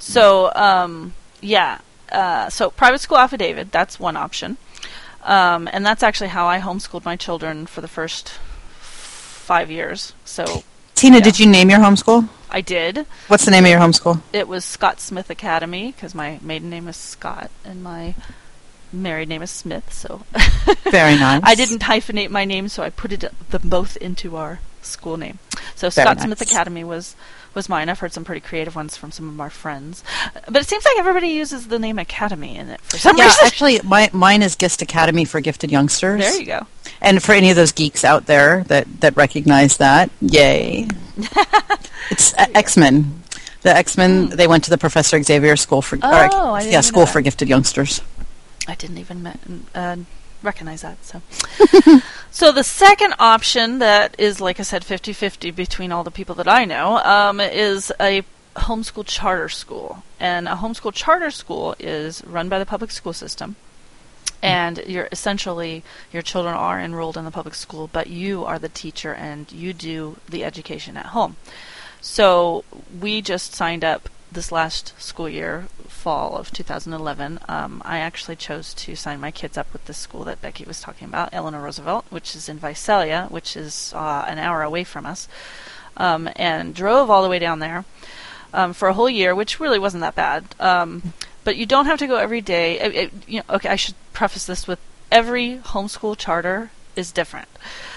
[0.00, 1.78] So, um, yeah.
[2.10, 4.56] Uh, so, private school affidavit, that's one option.
[5.26, 8.30] Um, and that's actually how I homeschooled my children for the first
[8.80, 10.12] five years.
[10.24, 10.62] So,
[10.94, 11.22] Tina, Yeah.
[11.24, 12.28] did you name your homeschool?
[12.50, 13.06] I did.
[13.28, 14.22] What's the name of your homeschool?
[14.32, 18.14] It was Scott Smith Academy because my maiden name is Scott and my
[18.92, 19.92] married name is Smith.
[19.92, 20.22] So,
[20.90, 21.42] Very nice.
[21.44, 25.40] I didn't hyphenate my name, so I put it them both into our school name.
[25.74, 26.24] So Very Scott nice.
[26.24, 27.16] Smith Academy was
[27.56, 27.88] was mine.
[27.88, 30.04] I've heard some pretty creative ones from some of our friends,
[30.46, 33.46] but it seems like everybody uses the name Academy in it for some Yeah, reason.
[33.46, 36.20] actually, my, mine is Gist Academy for Gifted Youngsters.
[36.20, 36.66] there you go.
[37.00, 40.86] And for any of those geeks out there that, that recognize that, yay.
[42.10, 43.22] it's X Men.
[43.62, 46.28] The X Men, they went to the Professor Xavier School for, or, Hmm.
[46.32, 48.00] Oh, I didn't yeah, School for Gifted Youngsters.
[48.68, 49.26] I didn't even
[49.74, 49.96] uh,
[50.42, 51.04] recognize that.
[51.04, 51.22] So,
[52.36, 56.46] so the second option that is, like I said, 50-50 between all the people that
[56.46, 58.24] I know um, is a
[58.56, 63.56] homeschool charter school, and a homeschool charter school is run by the public school system.
[64.42, 68.68] And you're essentially your children are enrolled in the public school, but you are the
[68.68, 71.36] teacher and you do the education at home.
[72.02, 72.64] So
[73.00, 75.68] we just signed up this last school year,
[76.06, 77.40] fall of 2011.
[77.48, 80.80] Um, I actually chose to sign my kids up with this school that Becky was
[80.80, 85.04] talking about, Eleanor Roosevelt, which is in Visalia, which is uh, an hour away from
[85.04, 85.26] us,
[85.96, 87.84] um, and drove all the way down there
[88.54, 90.44] um, for a whole year, which really wasn't that bad.
[90.60, 92.78] Um, but you don't have to go every day.
[92.78, 94.78] It- it- you know, okay, I should preface this with
[95.10, 97.48] every homeschool charter is different.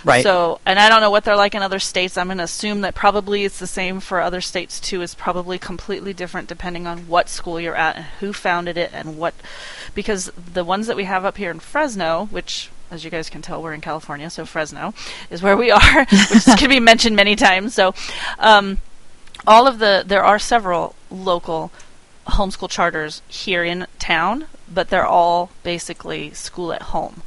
[0.03, 0.23] Right.
[0.23, 2.17] So, and I don't know what they're like in other states.
[2.17, 5.01] I'm going to assume that probably it's the same for other states too.
[5.01, 9.17] It's probably completely different depending on what school you're at and who founded it and
[9.17, 9.33] what.
[9.95, 13.41] Because the ones that we have up here in Fresno, which, as you guys can
[13.41, 14.93] tell, we're in California, so Fresno
[15.29, 17.73] is where we are, which can be mentioned many times.
[17.73, 17.93] So,
[18.37, 18.79] um,
[19.47, 21.71] all of the there are several local
[22.27, 27.23] homeschool charters here in town, but they're all basically school at home,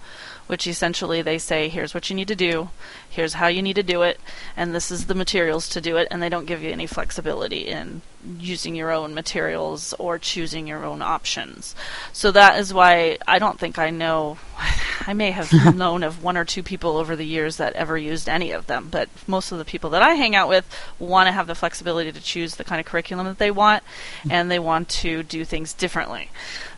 [0.53, 2.69] which essentially they say, here's what you need to do,
[3.09, 4.21] here's how you need to do it,
[4.55, 7.67] and this is the materials to do it, and they don't give you any flexibility
[7.67, 8.03] in
[8.39, 11.75] using your own materials or choosing your own options.
[12.13, 14.37] So that is why I don't think I know.
[15.07, 18.29] I may have known of one or two people over the years that ever used
[18.29, 21.33] any of them, but most of the people that I hang out with want to
[21.33, 23.83] have the flexibility to choose the kind of curriculum that they want,
[24.29, 26.29] and they want to do things differently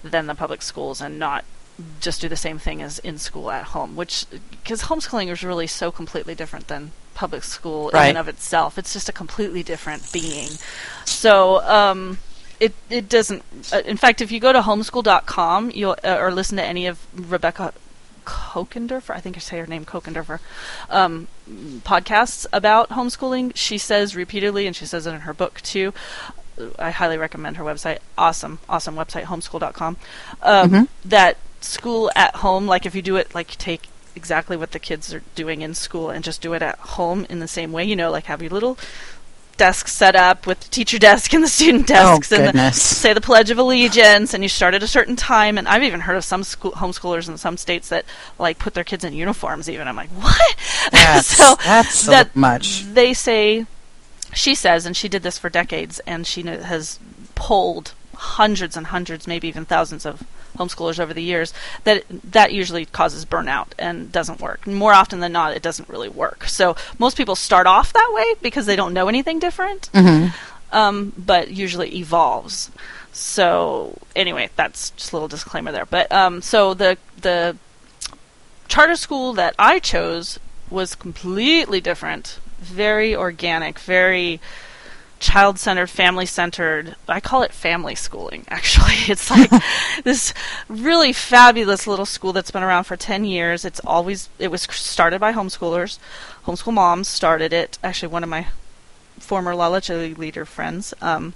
[0.05, 1.45] than the public schools and not
[2.01, 5.67] just do the same thing as in school at home, which because homeschooling is really
[5.67, 8.79] so completely different than public school in and of itself.
[8.79, 10.51] It's just a completely different being.
[11.05, 12.19] So um,
[12.61, 13.43] it it doesn't.
[13.73, 16.99] Uh, in fact, if you go to homeschool.com, you'll uh, or listen to any of
[17.31, 17.73] Rebecca
[18.25, 20.41] Kochenderfer, I think I say her name Kochenderfer,
[20.91, 21.29] um,
[21.85, 23.53] podcasts about homeschooling.
[23.55, 25.93] She says repeatedly, and she says it in her book too.
[26.79, 27.99] I highly recommend her website.
[28.17, 29.97] Awesome, awesome website, homeschool.com.
[30.43, 34.79] Um, That school at home, like if you do it, like take exactly what the
[34.79, 37.85] kids are doing in school and just do it at home in the same way,
[37.85, 38.79] you know, like have your little
[39.57, 43.13] desk set up with the teacher desk and the student oh, desks and the, say
[43.13, 45.59] the Pledge of Allegiance, and you start at a certain time.
[45.59, 48.05] And I've even heard of some school homeschoolers in some states that
[48.39, 49.69] like put their kids in uniforms.
[49.69, 50.57] Even I'm like, what?
[50.93, 52.85] That's, so that's a that much.
[52.85, 53.65] they say,
[54.35, 56.99] she says, and she did this for decades, and she has
[57.35, 60.23] polled hundreds and hundreds, maybe even thousands of
[60.57, 61.53] homeschoolers over the years
[61.85, 64.67] that that usually causes burnout and doesn't work.
[64.67, 66.45] More often than not, it doesn't really work.
[66.45, 69.91] So most people start off that way because they don't know anything different,
[70.73, 72.71] um, but usually evolves.
[73.13, 75.87] So anyway, that's just a little disclaimer there.
[75.87, 77.57] But um, so the the
[78.69, 80.39] charter school that I chose
[80.71, 84.41] was completely different, very organic, very
[85.25, 86.97] child centered, family centered.
[87.09, 88.95] I call it family schooling, actually.
[89.09, 89.51] It's like
[90.05, 90.35] this
[90.69, 93.65] really fabulous little school that's been around for 10 years.
[93.65, 95.99] It's always, it was started by homeschoolers.
[96.45, 97.79] Homeschool moms started it.
[97.83, 98.49] Actually, one of my
[99.19, 101.33] former La Leche leader friends um,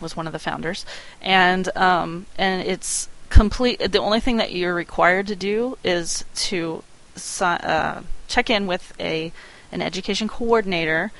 [0.00, 0.86] was one of the founders.
[1.20, 6.82] And, um, and it's complete, the only thing that you're required to do is to
[7.42, 9.30] uh, check in with a
[9.72, 11.12] an education coordinator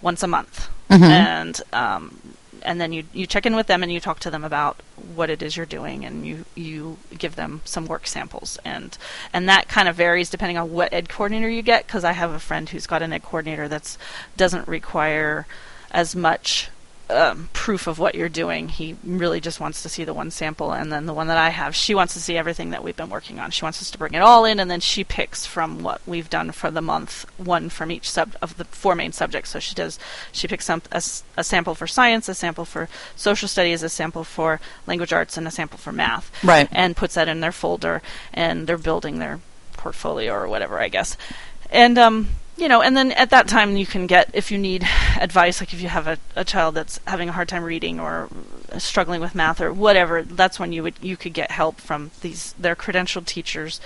[0.00, 1.04] once a month, mm-hmm.
[1.04, 2.18] and um,
[2.62, 4.82] and then you you check in with them and you talk to them about
[5.14, 8.98] what it is you're doing and you you give them some work samples and
[9.32, 12.32] and that kind of varies depending on what ed coordinator you get because I have
[12.32, 13.96] a friend who's got an ed coordinator that's
[14.36, 15.46] doesn't require
[15.90, 16.68] as much
[17.08, 18.68] um, proof of what you're doing.
[18.68, 21.50] He really just wants to see the one sample, and then the one that I
[21.50, 23.50] have, she wants to see everything that we've been working on.
[23.50, 26.28] She wants us to bring it all in, and then she picks from what we've
[26.28, 29.50] done for the month, one from each sub of the four main subjects.
[29.50, 29.98] So she does,
[30.32, 31.02] she picks some a,
[31.36, 35.46] a sample for science, a sample for social studies, a sample for language arts, and
[35.46, 36.32] a sample for math.
[36.42, 36.68] Right.
[36.72, 38.02] And puts that in their folder,
[38.34, 39.40] and they're building their
[39.72, 41.16] portfolio or whatever, I guess.
[41.70, 44.86] And um, you know, and then at that time you can get if you need
[45.20, 48.28] advice, like if you have a, a child that's having a hard time reading or
[48.78, 52.54] struggling with math or whatever, that's when you would you could get help from these
[52.54, 53.80] their credentialed teachers.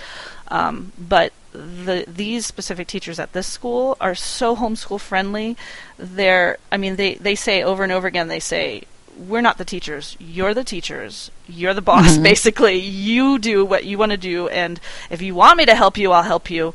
[0.47, 5.57] Um, but the these specific teachers at this school are so homeschool friendly.
[5.97, 8.83] They're I mean they they say over and over again they say
[9.17, 10.15] we're not the teachers.
[10.19, 11.29] You're the teachers.
[11.47, 12.23] You're the boss, mm-hmm.
[12.23, 12.77] basically.
[12.77, 14.79] You do what you want to do, and
[15.09, 16.73] if you want me to help you, I'll help you.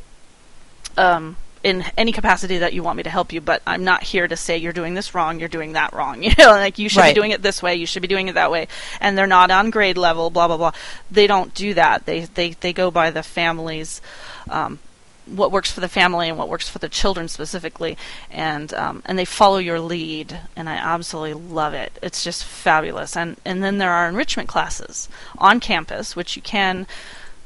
[0.95, 1.35] Um,
[1.67, 4.37] in any capacity that you want me to help you, but I'm not here to
[4.37, 6.23] say you're doing this wrong, you're doing that wrong.
[6.27, 7.15] You know, like you should right.
[7.15, 8.67] be doing it this way, you should be doing it that way.
[9.01, 10.71] And they're not on grade level, blah blah blah.
[11.11, 12.05] They don't do that.
[12.05, 14.01] They they they go by the families
[14.49, 14.79] um,
[15.25, 17.97] what works for the family and what works for the children specifically,
[18.31, 21.97] and um, and they follow your lead, and I absolutely love it.
[22.01, 23.17] It's just fabulous.
[23.17, 26.87] And and then there are enrichment classes on campus, which you can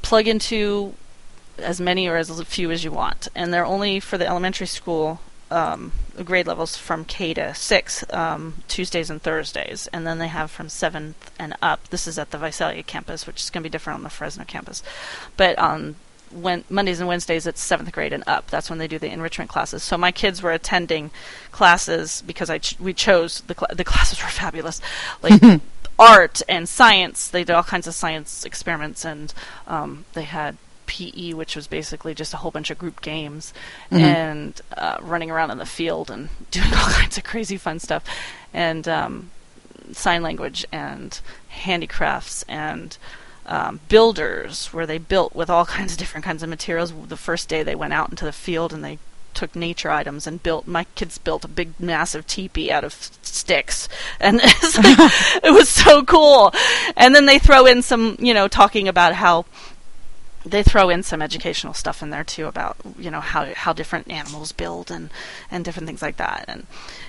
[0.02, 0.94] plug into
[1.62, 5.20] as many or as few as you want, and they're only for the elementary school
[5.50, 5.92] um,
[6.24, 10.68] grade levels from K to six, um, Tuesdays and Thursdays, and then they have from
[10.68, 11.88] seventh and up.
[11.88, 14.44] This is at the Visalia campus, which is going to be different on the Fresno
[14.44, 14.82] campus,
[15.36, 15.96] but on
[16.32, 18.48] when Mondays and Wednesdays it's seventh grade and up.
[18.48, 19.82] That's when they do the enrichment classes.
[19.82, 21.10] So my kids were attending
[21.50, 24.80] classes because I ch- we chose the cl- the classes were fabulous,
[25.22, 25.40] like
[25.98, 27.28] art and science.
[27.28, 29.32] They did all kinds of science experiments, and
[29.66, 30.56] um, they had
[30.92, 33.54] PE, which was basically just a whole bunch of group games
[33.90, 34.04] mm-hmm.
[34.04, 38.04] and uh, running around in the field and doing all kinds of crazy fun stuff,
[38.52, 39.30] and um,
[39.92, 42.98] sign language and handicrafts and
[43.46, 46.92] um, builders, where they built with all kinds of different kinds of materials.
[47.08, 48.98] The first day they went out into the field and they
[49.32, 53.88] took nature items and built my kids built a big massive teepee out of sticks
[54.20, 54.52] and like,
[55.42, 56.52] it was so cool
[56.98, 59.46] and then they throw in some you know talking about how
[60.44, 64.10] they throw in some educational stuff in there too about you know how how different
[64.10, 65.10] animals build and
[65.50, 66.44] and different things like that.
[66.48, 66.66] And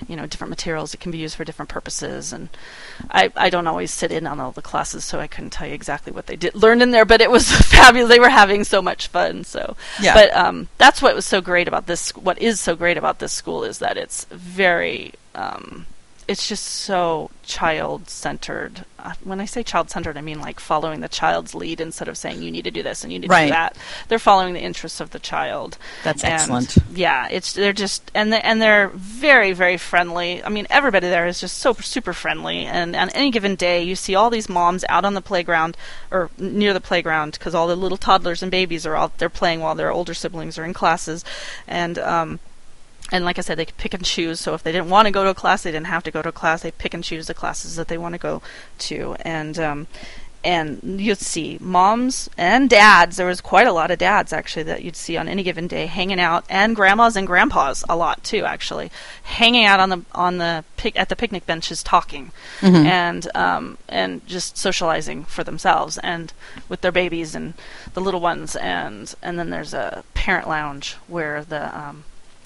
[0.08, 2.32] you know different materials that can be used for different purposes.
[2.32, 2.48] And
[3.10, 5.74] I I don't always sit in on all the classes so I couldn't tell you
[5.74, 8.08] exactly what they did learned in there but it was fabulous.
[8.08, 9.76] They were having so much fun so.
[10.00, 10.14] Yeah.
[10.14, 13.32] But um that's what was so great about this what is so great about this
[13.32, 15.86] school is that it's very um
[16.26, 18.84] it's just so child centered.
[18.98, 22.16] Uh, when I say child centered, I mean like following the child's lead instead of
[22.16, 23.42] saying you need to do this and you need right.
[23.42, 23.76] to do that.
[24.08, 25.76] They're following the interests of the child.
[26.02, 26.76] That's and excellent.
[26.94, 30.42] Yeah, it's they're just and they, and they're very very friendly.
[30.42, 32.64] I mean, everybody there is just so super friendly.
[32.64, 35.76] And on any given day, you see all these moms out on the playground
[36.10, 39.60] or near the playground because all the little toddlers and babies are out there playing
[39.60, 41.24] while their older siblings are in classes,
[41.66, 42.40] and um,
[43.14, 44.40] and like I said, they could pick and choose.
[44.40, 46.20] So if they didn't want to go to a class, they didn't have to go
[46.20, 46.62] to a class.
[46.62, 48.42] They pick and choose the classes that they want to go
[48.78, 49.86] to, and um,
[50.42, 53.16] and you'd see moms and dads.
[53.16, 55.86] There was quite a lot of dads actually that you'd see on any given day
[55.86, 58.90] hanging out, and grandmas and grandpas a lot too actually,
[59.22, 62.84] hanging out on the on the pic- at the picnic benches talking, mm-hmm.
[62.84, 66.32] and um, and just socializing for themselves and
[66.68, 67.54] with their babies and
[67.92, 72.02] the little ones, and and then there's a parent lounge where the um,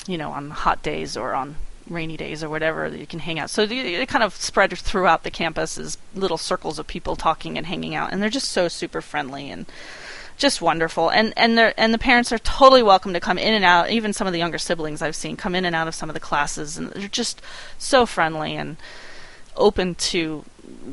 [0.09, 1.57] you know, on hot days or on
[1.89, 3.51] rainy days or whatever you can hang out.
[3.51, 7.67] So it kind of spread throughout the campus as little circles of people talking and
[7.67, 9.67] hanging out, and they're just so super friendly and
[10.37, 11.11] just wonderful.
[11.11, 13.91] And and they and the parents are totally welcome to come in and out.
[13.91, 16.15] Even some of the younger siblings I've seen come in and out of some of
[16.15, 17.43] the classes, and they're just
[17.79, 18.77] so friendly and
[19.57, 20.45] open to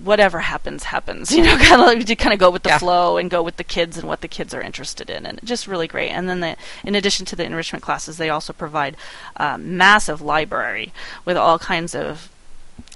[0.03, 2.77] whatever happens happens you know kind of like to kind of go with the yeah.
[2.77, 5.67] flow and go with the kids and what the kids are interested in and just
[5.67, 8.95] really great and then the, in addition to the enrichment classes they also provide
[9.37, 10.91] a massive library
[11.23, 12.29] with all kinds of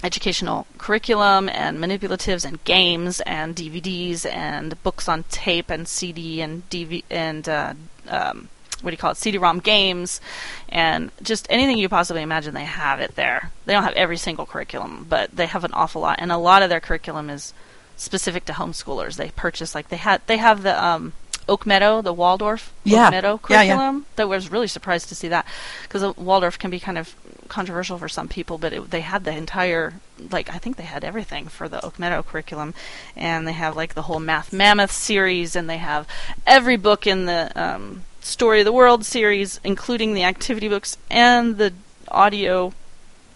[0.04, 6.70] educational curriculum and manipulatives and games and DVDs and books on tape and CD and
[6.70, 7.74] DV and uh,
[8.08, 8.50] um,
[8.82, 10.22] what do you call it CD-ROM games
[10.70, 13.52] and just anything you possibly imagine they have it there.
[13.66, 16.62] They don't have every single curriculum, but they have an awful lot and a lot
[16.64, 17.54] of their curriculum is
[17.98, 19.16] specific to homeschoolers.
[19.18, 21.14] They purchase like they had they have the um,
[21.48, 23.08] Oak Meadow, the Waldorf Yeah.
[23.08, 23.68] Oak Meadow Yeah, yeah.
[23.76, 24.06] curriculum.
[24.16, 25.46] That was really surprised to see that
[25.84, 27.16] because Waldorf can be kind of
[27.50, 29.96] controversial for some people, but it, they had the entire
[30.32, 32.74] like I think they had everything for the Oak Meadow curriculum,
[33.16, 36.08] and they have like the whole Math Mammoth series, and they have
[36.46, 41.58] every book in the um, Story of the World series, including the activity books and
[41.58, 41.74] the
[42.10, 42.74] audio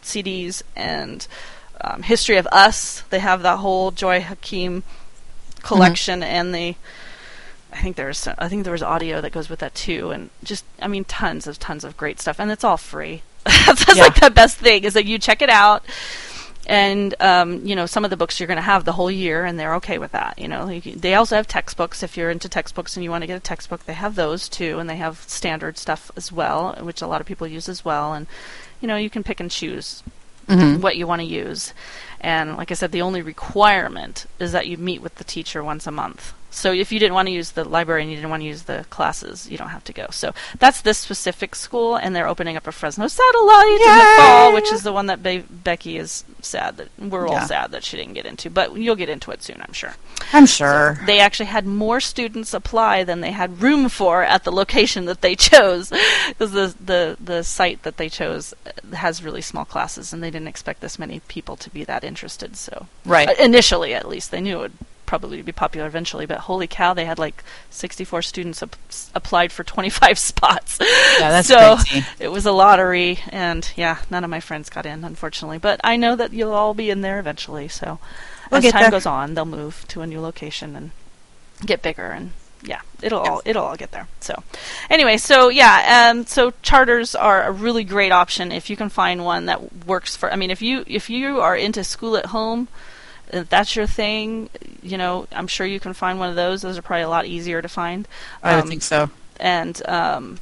[0.03, 1.25] CDs and
[1.81, 3.01] um, History of Us.
[3.09, 4.83] They have that whole Joy Hakim
[5.61, 6.75] collection, and the
[7.71, 10.65] I think there's I think there was audio that goes with that too, and just
[10.81, 13.23] I mean tons of tons of great stuff, and it's all free.
[13.45, 14.03] that's that's Yeah.
[14.03, 15.83] like the best thing is that you check it out.
[16.65, 19.43] And um, you know some of the books you're going to have the whole year,
[19.43, 20.39] and they're okay with that.
[20.39, 22.03] You know, they also have textbooks.
[22.03, 24.79] If you're into textbooks and you want to get a textbook, they have those too,
[24.79, 28.13] and they have standard stuff as well, which a lot of people use as well.
[28.13, 28.27] And
[28.81, 30.03] you know, you can pick and choose
[30.47, 30.81] Mhm.
[30.81, 31.73] what you want to use.
[32.19, 35.87] And like I said, the only requirement is that you meet with the teacher once
[35.87, 36.33] a month.
[36.53, 38.63] So if you didn't want to use the library and you didn't want to use
[38.63, 40.07] the classes, you don't have to go.
[40.11, 44.53] So that's this specific school, and they're opening up a Fresno satellite in the fall,
[44.53, 47.45] which is the one that Be- Beckie is sad that we're all Yeah.
[47.45, 48.49] sad that she didn't get into.
[48.49, 49.95] But you'll get into it soon, I'm sure.
[50.31, 50.99] I'm sure.
[51.05, 55.21] They actually had more students apply than they had room for at the location that
[55.21, 55.89] they chose,
[56.29, 60.29] because the the the site that they chose uh, has really small classes, and they
[60.31, 62.55] didn't expect this many people to be that interested.
[62.55, 63.27] So Right.
[63.29, 64.73] uh, initially, at least, they knew it would
[65.05, 66.25] probably be popular eventually.
[66.25, 68.75] But holy cow, they had like 64 students ap-
[69.15, 70.77] applied for 25 spots.
[70.81, 72.05] Yeah, that's so crazy.
[72.19, 75.57] it was a lottery, and yeah, none of my friends got in, unfortunately.
[75.57, 77.67] But I know that you'll all be in there eventually.
[77.67, 77.99] So
[78.51, 78.91] We'll as time there.
[78.91, 80.91] goes on, they'll move to a new location and
[81.65, 82.31] get bigger and
[82.65, 84.41] yeah it'll all it'll all get there so
[84.89, 89.23] anyway so yeah um so charters are a really great option if you can find
[89.25, 92.67] one that works for i mean if you if you are into school at home
[93.31, 94.49] if that's your thing
[94.81, 97.25] you know i'm sure you can find one of those those are probably a lot
[97.25, 98.07] easier to find
[98.43, 99.09] I Um, think so.
[99.39, 100.39] and um,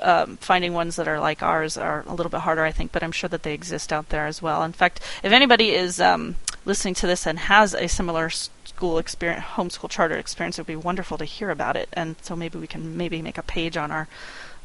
[0.00, 3.02] um, finding ones that are like ours are a little bit harder, I think, but
[3.02, 4.62] I'm sure that they exist out there as well.
[4.62, 9.44] In fact, if anybody is um, listening to this and has a similar school experience,
[9.56, 11.88] homeschool charter experience, it would be wonderful to hear about it.
[11.94, 14.06] And so maybe we can maybe make a page on our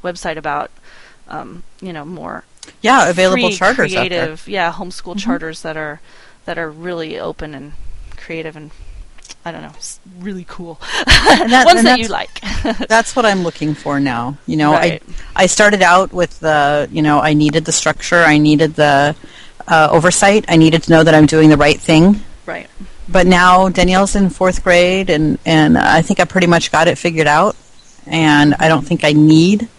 [0.04, 0.70] website about,
[1.28, 2.43] um, you know, more
[2.82, 4.36] Yeah, available free, charters out there.
[4.36, 5.20] creative, yeah, homeschool Mhm.
[5.20, 6.00] charters that are
[6.48, 7.74] that are really open and
[8.18, 8.72] creative and
[9.45, 9.74] I don't know,
[10.20, 10.80] really cool.
[11.06, 12.88] That- Ones that you that's- like.
[12.89, 14.38] That's what I'm looking for now.
[14.48, 15.02] You know, Right.
[15.36, 19.16] I I started out with the, you know, I needed the structure, I needed the
[19.68, 22.22] uh, oversight, I needed to know that I'm doing the right thing.
[22.45, 22.68] right.
[23.10, 26.98] But now Danielle's in fourth grade, and and I think I pretty much got it
[26.98, 27.56] figured out.
[28.06, 29.70] And I don't think I need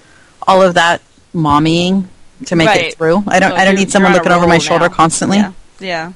[0.46, 1.02] all of that
[1.34, 2.06] mommying
[2.46, 2.84] to make Right.
[2.86, 3.24] it through.
[3.26, 3.50] I don't.
[3.50, 4.94] So I don't need someone you're on a looking over my shoulder now.
[4.94, 5.36] constantly.
[5.38, 5.52] Yeah.
[5.78, 6.12] Yeah.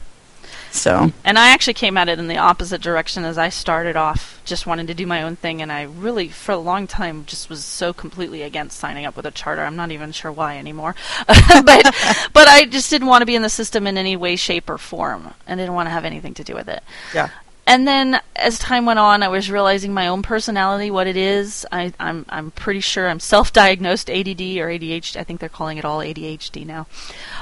[0.72, 4.40] So And I actually came at it in the opposite direction as I started off
[4.46, 7.50] just wanting to do my own thing and I really for a long time just
[7.50, 9.62] was so completely against signing up with a charter.
[9.62, 10.94] I'm not even sure why anymore.
[11.26, 11.66] but
[12.32, 14.78] but I just didn't want to be in the system in any way shape or
[14.78, 16.82] form and didn't want to have anything to do with it.
[17.14, 17.28] yeah,
[17.66, 21.66] And then as time went on, I was realizing my own personality, what it is.
[21.70, 25.16] I, I'm I'm pretty sure I'm self-diagnosed ADD or ADHD.
[25.16, 26.86] I think they're calling it all ADHD now.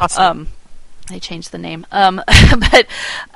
[0.01, 0.25] awesome.
[0.25, 0.49] Um,
[1.11, 1.87] they changed the name.
[1.93, 2.87] Um, but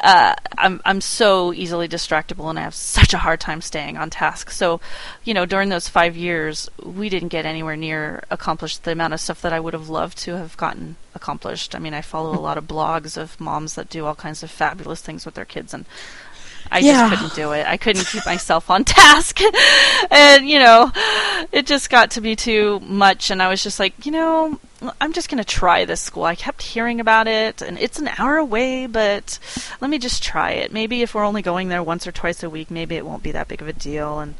[0.02, 4.10] uh, I'm I'm so easily distractible, and I have such a hard time staying on
[4.10, 4.50] task.
[4.50, 4.80] So,
[5.24, 9.20] you know, during those five years, we didn't get anywhere near accomplished the amount of
[9.20, 11.74] stuff that I would have loved to have gotten accomplished.
[11.74, 14.50] I mean, I follow a lot of blogs of moms that do all kinds of
[14.50, 15.84] fabulous things with their kids, and
[16.74, 17.08] I Yeah.
[17.08, 17.66] just couldn't do it.
[17.66, 19.40] I couldn't keep myself on task.
[20.10, 20.90] and, you know,
[21.52, 23.30] it just got to be too much.
[23.30, 24.58] And I was just like, you know,
[25.00, 26.24] I'm just going to try this school.
[26.24, 29.38] I kept hearing about it, and it's an hour away, but
[29.80, 30.72] let me just try it.
[30.72, 33.30] Maybe if we're only going there once or twice a week, maybe it won't be
[33.32, 34.18] that big of a deal.
[34.18, 34.34] And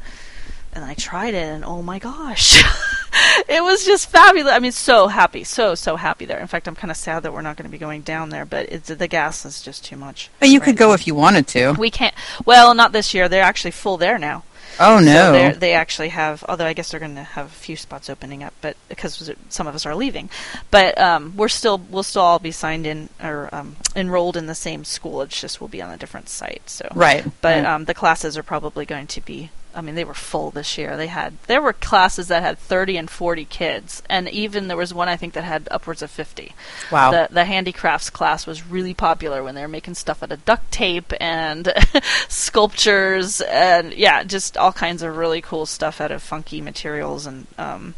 [0.75, 2.61] and I tried it, and oh my gosh,
[3.47, 4.53] it was just fabulous.
[4.53, 6.39] I mean, so happy, so so happy there.
[6.39, 8.45] In fact, I'm kind of sad that we're not going to be going down there,
[8.45, 10.29] but it's the gas is just too much.
[10.39, 11.73] but you right could go if you wanted to.
[11.73, 12.13] we can't.
[12.45, 13.29] Well, not this year.
[13.29, 14.43] They're actually full there now.
[14.79, 15.31] Oh no.
[15.31, 16.43] they're- they actually have.
[16.49, 19.67] Although I guess they're going to have a few spots opening up, but because some
[19.67, 20.29] of us are leaving,
[20.71, 24.55] but um, we're still we'll still all be signed in or um, enrolled in the
[24.55, 25.21] same school.
[25.21, 26.69] It's just we'll be on a different site.
[26.69, 27.23] So right.
[27.41, 27.65] but right.
[27.65, 30.95] um, the classes are probably going to be I mean, they were full this year.
[30.95, 34.93] They had there were classes that had 30 and 40 kids, and even there was
[34.93, 36.53] one I think that had upwards of 50.
[36.91, 37.11] Wow.
[37.11, 40.71] The the handicrafts class was really popular when they were making stuff out of duct
[40.71, 41.71] tape and
[42.29, 47.47] sculptures and yeah, just all kinds of really cool stuff out of funky materials and
[47.57, 47.95] um,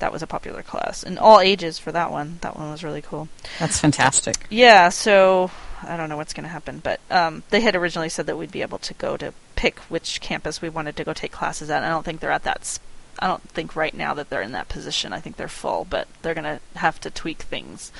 [0.00, 2.38] that was a popular class and all ages for that one.
[2.40, 3.28] That one was really cool.
[3.58, 4.46] That's fantastic.
[4.50, 5.50] Yeah, so
[5.82, 8.52] I don't know what's going to happen, but um, they had originally said that we'd
[8.52, 11.78] be able to go to pick which campus we wanted to go take classes at.
[11.78, 12.64] And I don't think they're at that.
[12.66, 12.82] Sp-
[13.20, 15.12] I don't think right now that they're in that position.
[15.12, 17.90] I think they're full, but they're going to have to tweak things,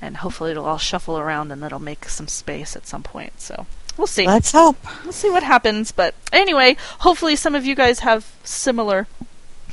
[0.00, 3.40] and hopefully it'll all shuffle around and that'll make some space at some point.
[3.40, 3.66] So
[3.98, 4.26] we'll see.
[4.26, 4.76] Let's hope.
[5.04, 5.92] We'll see what happens.
[5.92, 9.06] But anyway, hopefully some of you guys have similar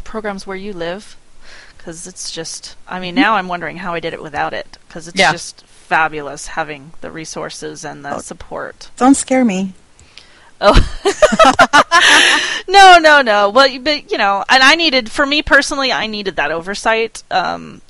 [0.04, 1.18] programs where you live.
[1.78, 4.78] Because it's just, I mean, now I'm wondering how I did it without it.
[4.88, 5.34] Because it's Yeah.
[5.34, 8.20] just fabulous having the resources and the Oh.
[8.20, 8.90] support.
[8.98, 9.74] Don't scare me.
[10.60, 10.74] Oh,
[12.68, 13.50] no, no, no.
[13.50, 17.22] Well, you- but you know, and I needed, for me personally, I needed that oversight.
[17.30, 17.82] Um,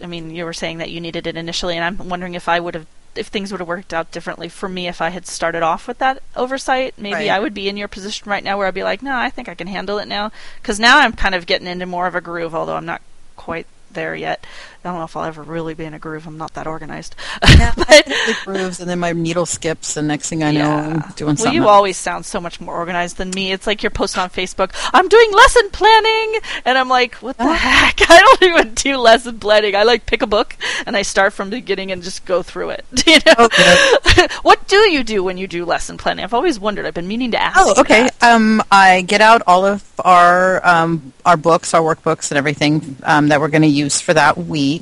[0.00, 2.60] I mean, you were saying that you needed it initially, and I'm wondering if I
[2.60, 5.62] would have, if things would have worked out differently for me if I had started
[5.64, 6.94] off with that oversight.
[6.98, 7.30] Maybe Right.
[7.30, 9.48] I would be in your position right now, where I'd be like, no, I think
[9.48, 10.30] I can handle it now,
[10.62, 13.02] because now I'm kind of getting into more of a groove, although I'm not
[13.36, 14.44] quite there yet.
[14.86, 16.26] I don't know if I'll ever really be in a groove.
[16.26, 17.16] I'm not that organized.
[17.40, 18.08] but,
[18.44, 21.54] grooves, and then my needle skips, and next thing I know, I'm doing well, something.
[21.54, 23.50] you always sound so much more organized than me.
[23.50, 27.52] It's like you're posting on Facebook, I'm doing lesson planning, and I'm like, what the
[27.52, 27.96] heck?
[28.08, 29.74] I don't even do lesson planning.
[29.74, 30.56] I like pick a book
[30.86, 32.84] and I start from the beginning and just go through it.
[33.06, 33.46] You know?
[33.46, 34.26] Okay.
[34.42, 36.24] what do you do when you do lesson planning?
[36.24, 36.86] I've always wondered.
[36.86, 37.56] I've been meaning to ask.
[37.56, 38.08] Oh, okay.
[38.20, 43.28] Um, I get out all of our um, our books, our workbooks, and everything um,
[43.28, 44.75] that we're going to use for that week.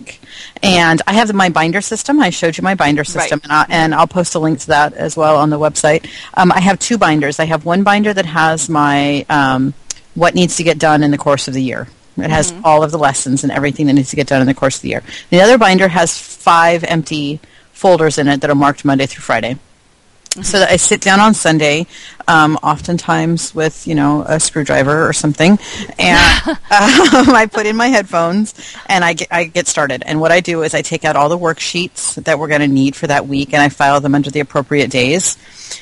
[0.62, 2.20] And I have my binder system.
[2.20, 4.94] I showed you my binder system, and, I, and I'll post a link to that
[4.94, 6.08] as well on the website.
[6.34, 7.38] Um, I have two binders.
[7.38, 9.74] I have one binder that has my um,
[10.14, 11.88] what needs to get done in the course of the year.
[12.16, 14.54] It has all of the lessons and everything that needs to get done in the
[14.54, 15.02] course of the year.
[15.30, 17.40] The other binder has five empty
[17.72, 19.58] folders in it that are marked Monday through Friday.
[20.42, 21.86] So that I sit down on Sunday,
[22.26, 25.58] um, oftentimes with you know a screwdriver or something,
[25.98, 28.54] and um, I put in my headphones
[28.86, 30.02] and I get I get started.
[30.04, 32.68] And what I do is I take out all the worksheets that we're going to
[32.68, 35.38] need for that week, and I file them under the appropriate days.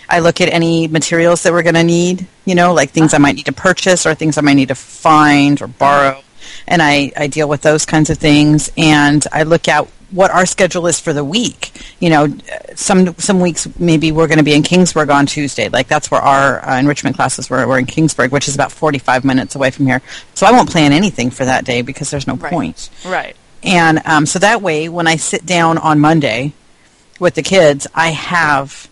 [0.09, 3.18] I look at any materials that we're going to need, you know, like things I
[3.18, 6.22] might need to purchase or things I might need to find or borrow
[6.66, 10.46] and I, I deal with those kinds of things and I look at what our
[10.46, 11.72] schedule is for the week.
[12.00, 12.36] You know,
[12.74, 15.68] some some weeks maybe we're going to be in Kingsburg on Tuesday.
[15.68, 17.66] Like that's where our uh, enrichment classes were.
[17.66, 20.02] We're in Kingsburg, which is about 45 minutes away from here.
[20.34, 22.90] So I won't plan anything for that day because there's no point.
[23.04, 23.36] Right.
[23.62, 26.52] And um, so that way, when I sit down on Monday
[27.20, 28.88] with the kids, I have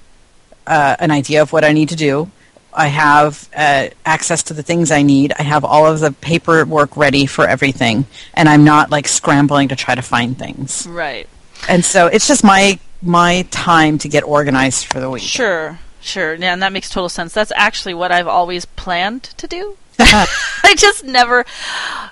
[0.66, 2.30] uh, an idea of what I need to do.
[2.72, 5.32] I have uh, access to the things I need.
[5.38, 9.76] I have all of the paperwork ready for everything, and I'm not like scrambling to
[9.76, 10.86] try to find things.
[10.86, 11.28] Right.
[11.68, 15.22] And so it's just my my time to get organized for the week.
[15.22, 15.78] Sure.
[16.00, 16.34] Sure.
[16.34, 17.34] Yeah, and that makes total sense.
[17.34, 19.76] That's actually what I've always planned to do.
[19.98, 21.44] I just never,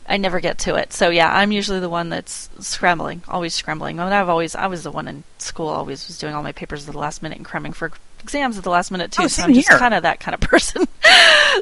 [0.07, 0.93] I never get to it.
[0.93, 3.99] So yeah, I'm usually the one that's scrambling, always scrambling.
[3.99, 6.53] I mean, I've always, I was the one in school, always was doing all my
[6.53, 9.25] papers at the last minute and cramming for exams at the last minute too.
[9.25, 10.87] Oh, so I'm just kind of that kind of person.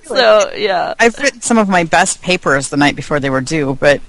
[0.05, 3.75] so yeah, I've written some of my best papers the night before they were due,
[3.81, 4.01] but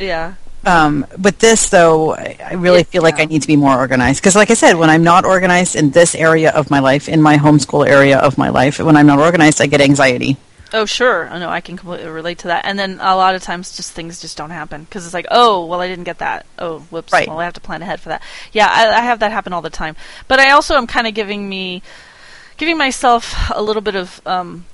[0.00, 0.34] yeah,
[0.64, 2.84] um, with this though, I, really Yeah.
[2.84, 5.24] feel like I need to be more organized because, like I said, when I'm not
[5.24, 8.96] organized in this area of my life, in my homeschool area of my life, when
[8.96, 10.36] I'm not organized, I get anxiety.
[10.74, 11.28] Oh, sure.
[11.28, 12.64] I know I can completely relate to that.
[12.64, 15.66] And then a lot of times, just things just don't happen because it's like, oh,
[15.66, 16.46] well, I didn't get that.
[16.58, 17.12] Oh, whoops.
[17.12, 17.28] Right.
[17.28, 18.22] Well, I have to plan ahead for that.
[18.52, 19.96] Yeah, I, I have that happen all the time.
[20.28, 21.82] But I also am kind of giving me,
[22.56, 24.64] giving myself a little bit of um,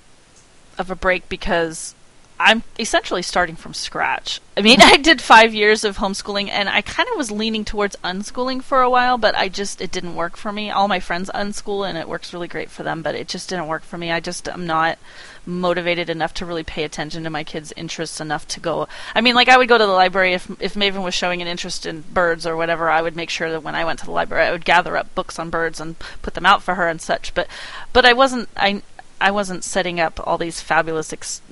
[0.79, 1.95] of a break because
[2.41, 4.41] I'm essentially starting from scratch.
[4.57, 7.97] I mean, I did five years of homeschooling, and I kind of was leaning towards
[8.05, 10.71] unschooling for a while, but I just it didn't work for me.
[10.71, 13.67] All my friends unschool, and it works really great for them, but it just didn't
[13.67, 14.13] work for me.
[14.13, 14.99] I just am not
[15.47, 18.87] motivated enough to really pay attention to my kids' interests enough to go.
[19.15, 21.49] I mean, like I would go to the library if if Maven was showing an
[21.49, 22.89] interest in birds or whatever.
[22.89, 25.13] I would make sure that when I went to the library, I would gather up
[25.15, 27.35] books on birds and put them out for her and such.
[27.35, 27.49] But
[27.93, 28.83] but I wasn't I
[29.21, 31.13] I wasn't setting up all these fabulous.
[31.13, 31.43] Ex-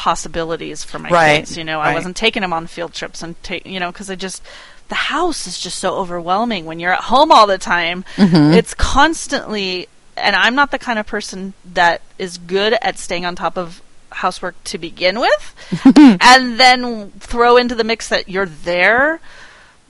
[0.00, 1.78] possibilities for my Right, kids you know?
[1.78, 4.42] I wasn't taking them on field trips and ta- you know because i just
[4.88, 8.04] the house is just so overwhelming when you're at home all the time.
[8.16, 8.54] Mm-hmm.
[8.54, 13.36] it's constantly and i'm not the kind of person that is good at staying on
[13.36, 15.44] top of housework to begin with
[15.96, 19.20] and then throw into the mix that you're there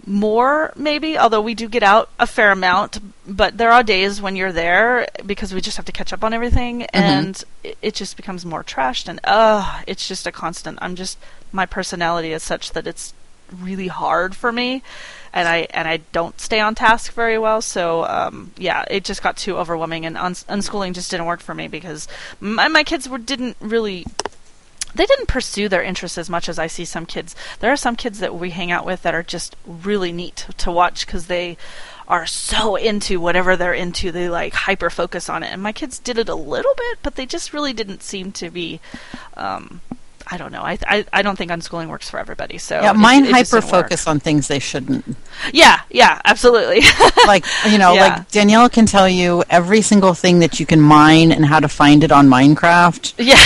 [0.07, 4.37] more maybe although we do get out a fair amount but there are days when
[4.37, 8.17] you're there because we just have to catch up on everything and it, it just
[8.17, 11.19] becomes more trashed and uh it's just a constant i'm just
[11.53, 13.13] my personality is such that it's
[13.61, 14.83] really hard for me
[15.33, 19.23] and i and i don't stay on task very well so um yeah it just
[19.23, 22.07] got too overwhelming and uns- unschooling just didn't work for me because
[22.41, 24.07] my, my kids were didn't really
[24.95, 27.35] they didn't pursue their interests as much as I see some kids.
[27.61, 30.71] There are some kids that we hang out with that are just really neat to
[30.71, 31.57] watch because they
[32.09, 34.11] are so into whatever they're into.
[34.11, 35.53] They like hyper focus on it.
[35.53, 38.51] And my kids did it a little bit, but they just really didn't seem to
[38.51, 38.81] be.
[39.37, 39.81] Um,
[40.33, 40.63] I don't know.
[40.63, 42.59] I, I I don't think unschooling works for everybody.
[42.59, 45.17] So Yeah, mine it hyper focus on things they shouldn't.
[45.53, 46.83] Yeah, yeah, absolutely.
[47.27, 48.01] Like you know, Yeah.
[48.17, 51.69] like Danielle can tell you every single thing that you can mine and how to
[51.69, 53.15] find it on Minecraft.
[53.19, 53.39] yeah,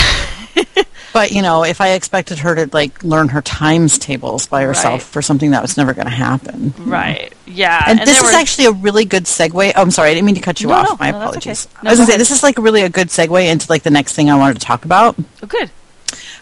[1.15, 4.93] But you know, if I expected her to like learn her times tables by herself
[4.95, 5.03] Right.
[5.03, 6.75] for something that was never going to happen.
[6.81, 7.33] right.
[7.47, 9.73] Yeah, And, this there is were- actually a really good segue.
[9.77, 10.89] Oh, I'm sorry, I didn't mean to cut you No, off.
[10.91, 11.25] no, My no, okay.
[11.27, 11.69] apologies.
[11.83, 13.83] No, I was going to say this is like really a good segue into like
[13.85, 15.71] the next thing I wanted to talk about oh, good.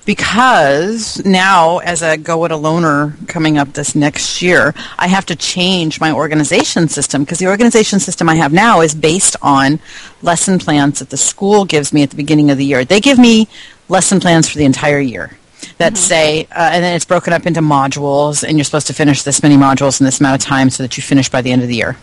[0.06, 5.36] because now as a go it aloner coming up this next year, I have to
[5.36, 9.80] change my organization system because the organization system I have now is based on
[10.22, 12.84] lesson plans that the school gives me at the beginning of the year.
[12.84, 13.48] They give me
[13.88, 15.36] lesson plans for the entire year
[15.78, 19.22] that say, uh, and then it's broken up into modules, and you're supposed to finish
[19.22, 21.62] this many modules in this amount of time so that you finish by the end
[21.62, 21.96] of the year.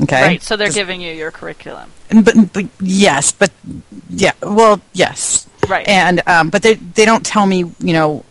[0.00, 0.22] Okay.
[0.22, 0.42] Right.
[0.42, 1.90] So they're giving you your curriculum.
[2.10, 3.50] And- But, but yes, but
[4.08, 5.86] yeah, well, yes, Right.
[5.86, 8.24] and um, but they they don't tell me, you know,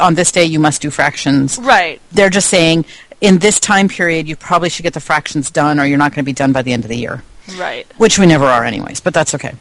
[0.00, 1.58] on this day you must do fractions.
[1.58, 2.00] Right.
[2.12, 2.84] They're just saying
[3.20, 6.22] in this time period you probably should get the fractions done, or you're not going
[6.24, 7.22] to be done by the end of the year,
[7.56, 7.86] Right.
[7.96, 9.00] which we never are, anyways.
[9.00, 9.54] But that's okay.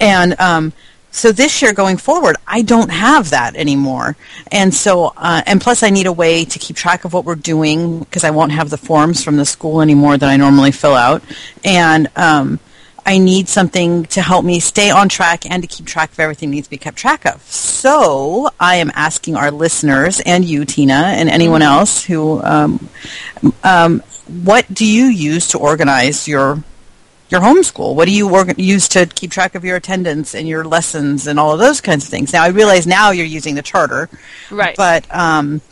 [0.00, 0.72] And um,
[1.12, 4.16] so this year going forward, I don't have that anymore,
[4.50, 7.34] and so uh, and plus I need a way to keep track of what we're
[7.34, 10.94] doing because I won't have the forms from the school anymore that I normally fill
[10.94, 11.22] out,
[11.64, 12.58] and um,
[13.04, 16.50] I need something to help me stay on track and to keep track of everything
[16.50, 17.42] that needs to be kept track of.
[17.42, 22.88] So I am asking our listeners and you, Tina, and anyone else who, um,
[23.64, 24.00] um,
[24.44, 26.62] what do you use to organize your
[27.32, 27.94] your homeschool?
[27.96, 31.40] What do you org- use to keep track of your attendance and your lessons and
[31.40, 32.32] all of those kinds of things?
[32.32, 34.08] Now I realize now you're using the charter,
[34.50, 34.76] Right.
[34.76, 35.62] but um,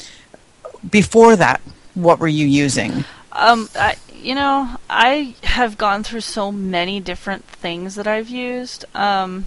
[0.91, 1.61] before that,
[1.95, 3.05] what were you using?
[3.33, 8.85] Um, I, you know, I have gone through so many different things that I've used.
[8.95, 9.47] Um,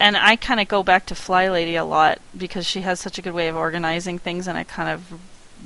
[0.00, 3.18] and I kind of go back to Fly Lady a lot because she has such
[3.18, 5.18] a good way of organizing things, and I kind of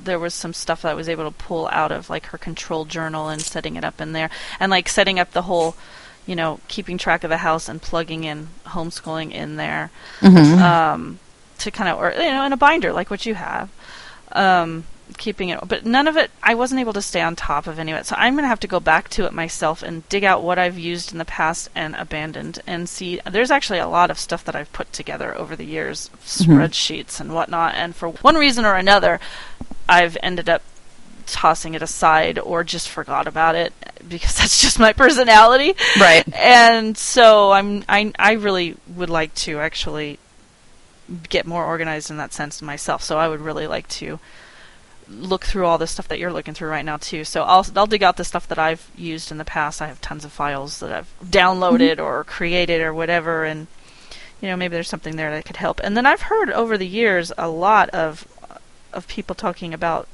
[0.03, 2.85] there was some stuff that I was able to pull out of like her control
[2.85, 4.29] journal and setting it up in there,
[4.59, 5.75] and like setting up the whole,
[6.25, 9.91] you know, keeping track of the house and plugging in homeschooling in there.
[10.23, 11.19] Um,
[11.59, 13.69] to kind of, or you know, in a binder like what you have.
[14.31, 14.85] Um,
[15.17, 16.31] keeping it, but none of it.
[16.41, 18.59] I wasn't able to stay on top of any of it, so I'm gonna have
[18.61, 21.69] to go back to it myself and dig out what I've used in the past
[21.75, 23.19] and abandoned, and see.
[23.29, 26.51] There's actually a lot of stuff that I've put together over the years, mm-hmm.
[26.51, 29.19] spreadsheets and whatnot, and for one reason or another,
[29.87, 30.61] I've ended up
[31.27, 33.73] tossing it aside or just forgot about it
[34.07, 35.73] because that's just my personality.
[35.99, 36.23] Right.
[36.35, 40.19] And so I'm I I really would like to actually
[41.29, 43.03] get more organized in that sense myself.
[43.03, 44.19] So I would really like to
[45.19, 47.23] look through all the stuff that you're looking through right now too.
[47.23, 49.81] So I'll I'll dig out the stuff that I've used in the past.
[49.81, 52.05] I have tons of files that I've downloaded mm-hmm.
[52.05, 53.67] or created or whatever and
[54.41, 55.79] you know maybe there's something there that could help.
[55.83, 58.27] And then I've heard over the years a lot of
[58.93, 60.07] of people talking about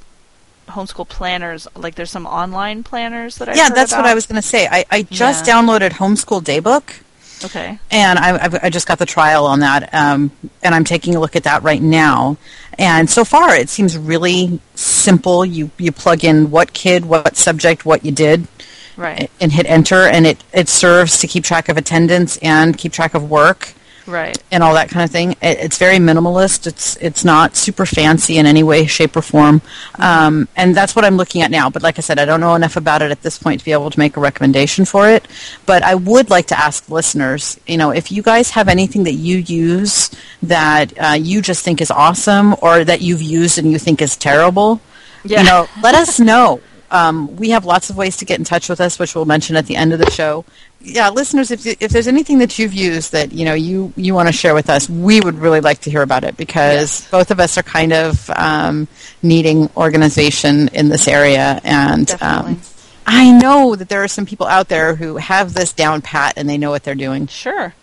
[0.68, 4.36] homeschool planners like there's some online planners that I yeah, that's what I was going
[4.36, 4.68] to say.
[4.68, 5.54] I, I just Yeah.
[5.62, 7.02] downloaded Homeschool Daybook.
[7.44, 10.32] Okay and I, I've, I just got the trial on that, um,
[10.64, 12.38] and I'm taking a look at that right now.
[12.80, 15.46] And so far, it seems really simple.
[15.46, 18.48] You you plug in what kid, what subject, what you did,
[18.96, 22.92] right and hit enter, and it it serves to keep track of attendance and keep
[22.92, 23.74] track of work
[24.08, 25.32] right and all that kind of thing.
[25.34, 26.66] It, it's very minimalist.
[26.68, 29.62] It's it's not super fancy in any way, shape, or form.
[30.00, 31.70] Um, and that's what I'm looking at now.
[31.70, 33.72] But like I said, I don't know enough about it at this point to be
[33.72, 35.28] able to make a recommendation for it.
[35.66, 39.14] But I would like to ask listeners, you know, if you guys have anything that
[39.14, 40.10] you use
[40.44, 44.16] that uh, you just think is awesome, or that you've used and you think is
[44.16, 44.80] terrible,
[45.24, 45.40] Yeah.
[45.42, 46.62] you know, let us know.
[46.90, 49.56] Um, we have lots of ways to get in touch with us, which we'll mention
[49.56, 50.46] at the end of the show.
[50.80, 54.30] Yeah, listeners, if if there's anything that you've used that you know you you want
[54.30, 57.40] to share with us, we would really like to hear about it because both of
[57.40, 58.88] us are kind of um,
[59.22, 62.62] needing organization in this area, and um,
[63.06, 66.48] I know that there are some people out there who have this down pat and
[66.48, 67.28] they know what they're doing.
[67.28, 67.74] Sure.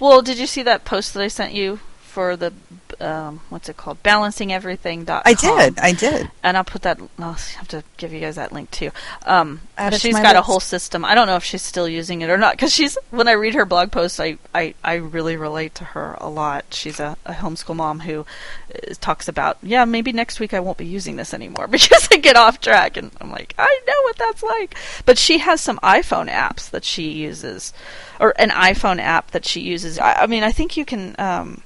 [0.00, 1.80] Well, did you see that post that I sent you
[2.18, 2.52] for the
[3.00, 4.02] um, what's it called?
[4.02, 5.22] BalancingEverything.com.
[5.24, 5.78] I did.
[5.78, 6.28] I did.
[6.42, 6.98] and I'll put that.
[7.16, 8.90] I'll have to give you guys that link too.
[9.24, 11.04] Um, Add it to she's got a whole system.
[11.04, 12.98] I don't know if she's still using it or not because she's.
[13.12, 16.64] When I read her blog posts, I, I, I really relate to her a lot.
[16.70, 18.26] She's a, a homeschool mom who
[18.74, 22.16] uh, talks about yeah maybe next week I won't be using this anymore because I
[22.16, 24.74] get off track and I'm like I know what that's like.
[25.06, 27.72] But she has some iPhone apps that she uses,
[28.18, 30.00] or an iPhone app that she uses.
[30.00, 31.14] I, I mean I think you can.
[31.20, 31.62] Um,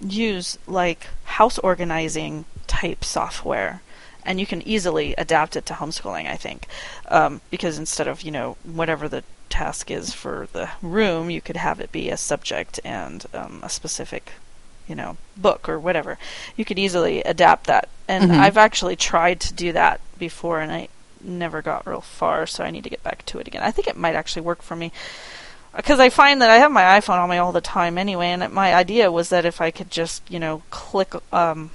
[0.00, 3.80] use like house organizing type software
[4.24, 6.66] and you can easily adapt it to homeschooling i think.
[7.08, 11.56] Um, because instead of you know whatever the task is for the room you could
[11.56, 14.32] have it be a subject and um, a specific
[14.88, 16.18] you know book or whatever.
[16.56, 17.88] You could easily adapt that.
[18.08, 18.38] And Mhm.
[18.38, 20.88] i've actually tried to do that before and i
[21.22, 23.62] never got real far so i need to get back to it again.
[23.62, 24.92] I think it might actually work for me
[25.76, 28.52] because I find that I have my iPhone on me all the time anyway, and
[28.52, 31.70] my idea was that if I could just, you know, click, um,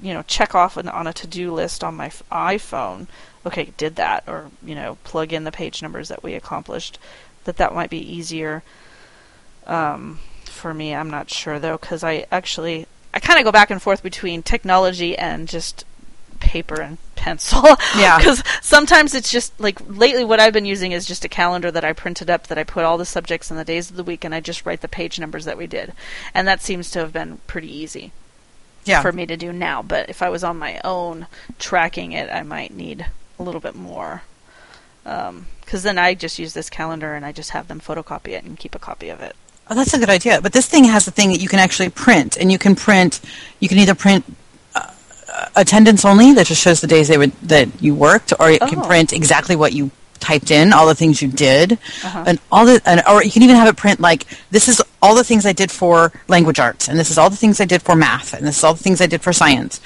[0.00, 3.06] you know, check off an, on a to-do list on my iPhone,
[3.44, 6.98] okay, did that, or you know, plug in the page numbers that we accomplished,
[7.44, 8.62] that that might be easier
[9.66, 10.94] um, for me.
[10.94, 14.42] I'm not sure though, because I actually I kind of go back and forth between
[14.42, 15.86] technology and just
[16.36, 17.62] paper and pencil.
[17.96, 18.18] Yeah.
[18.18, 21.84] Because sometimes it's just like lately, what I've been using is just a calendar that
[21.84, 24.24] I printed up that I put all the subjects and the days of the week,
[24.24, 25.92] and I just write the page numbers that we did,
[26.34, 28.12] and that seems to have been pretty easy
[28.84, 29.00] Yeah.
[29.02, 29.82] for me to do now.
[29.82, 31.26] But if I was on my own
[31.58, 33.06] tracking it, I might need
[33.38, 34.22] a little bit more.
[35.04, 38.44] Um, because then I just use this calendar and I just have them photocopy it
[38.44, 39.34] and keep a copy of it.
[39.68, 40.40] Oh, that's a good idea.
[40.40, 43.20] But this thing has a thing that you can actually print, and you can print.
[43.58, 44.24] You can either print
[45.54, 48.82] attendance only that just shows the days they would that you worked, or can Oh.
[48.86, 51.72] print exactly what you typed in, all the things you did,
[52.02, 52.24] Uh-huh.
[52.26, 52.80] and all the.
[52.86, 55.52] And, or you can even have it print like this is all the things I
[55.52, 58.46] did for language arts, and this is all the things I did for math, and
[58.46, 59.80] this is all the things I did for science.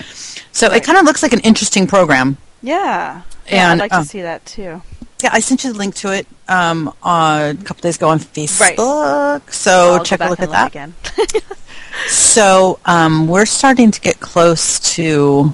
[0.53, 2.37] So it kind of looks like an interesting program.
[2.63, 3.23] Yeah.
[3.49, 4.83] Yeah, And, I'd like um, to see that too.
[5.23, 8.21] Yeah, I sent you the link to it um, uh, a couple days ago on
[8.21, 8.79] Facebook.
[8.79, 9.53] Right.
[9.53, 10.69] So I'll check a look at look that.
[10.69, 10.95] again.
[12.07, 15.53] So um, we're starting to get close to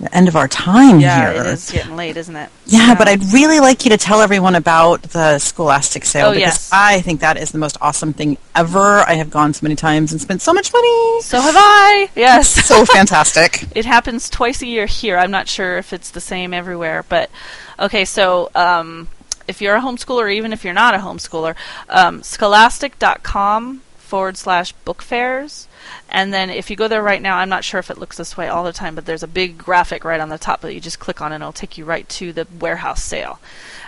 [0.00, 1.42] the end of our time yeah, here.
[1.42, 2.50] it is getting late, isn't it?
[2.66, 6.42] Yeah, but I'd really like you to tell everyone about the Scholastic sale Oh, because
[6.42, 6.70] yes.
[6.72, 9.00] I think that is the most awesome thing ever.
[9.00, 11.22] I have gone so many times and spent so much money.
[11.22, 12.10] So have I.
[12.14, 12.50] Yes.
[12.66, 13.64] so fantastic.
[13.74, 15.16] it happens twice a year here.
[15.16, 17.30] I'm not sure if it's the same everywhere, but
[17.78, 18.04] okay.
[18.04, 19.08] So um,
[19.48, 21.54] if you're a homeschooler, even if you're not a homeschooler,
[21.88, 25.68] um, Scholastic.com forward slash book fairs.
[26.08, 28.36] And then if you go there right now, I'm not sure if it looks this
[28.36, 30.80] way all the time, but there's a big graphic right on the top that you
[30.80, 33.40] just click on, and it'll take you right to the warehouse sale.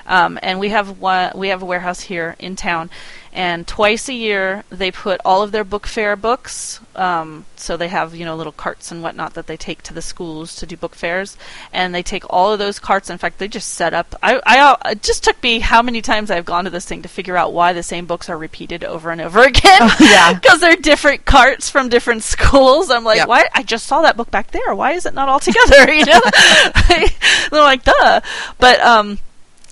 [0.07, 2.91] Um, and we have one, we have a warehouse here in town,
[3.39, 6.81] and twice a year they put all of their book fair books.
[6.97, 10.03] Um, so they have you know little carts and whatnot that they take to the
[10.03, 11.37] schools to do book fairs,
[11.73, 13.09] and they take all of those carts.
[13.09, 14.17] In fact, they just set up.
[14.25, 17.09] I, I it just took me how many times I've gone to this thing to
[17.09, 19.89] figure out why the same books are repeated over and over again.
[20.01, 20.35] yeah.
[20.41, 22.91] because they're different carts from different schools.
[22.91, 23.29] I'm like, Yep.
[23.29, 23.49] why?
[23.55, 24.75] I just saw that book back there.
[24.75, 25.93] Why is it not all together?
[25.93, 26.21] You know,
[26.89, 28.21] they're like, duh.
[28.59, 29.19] But um,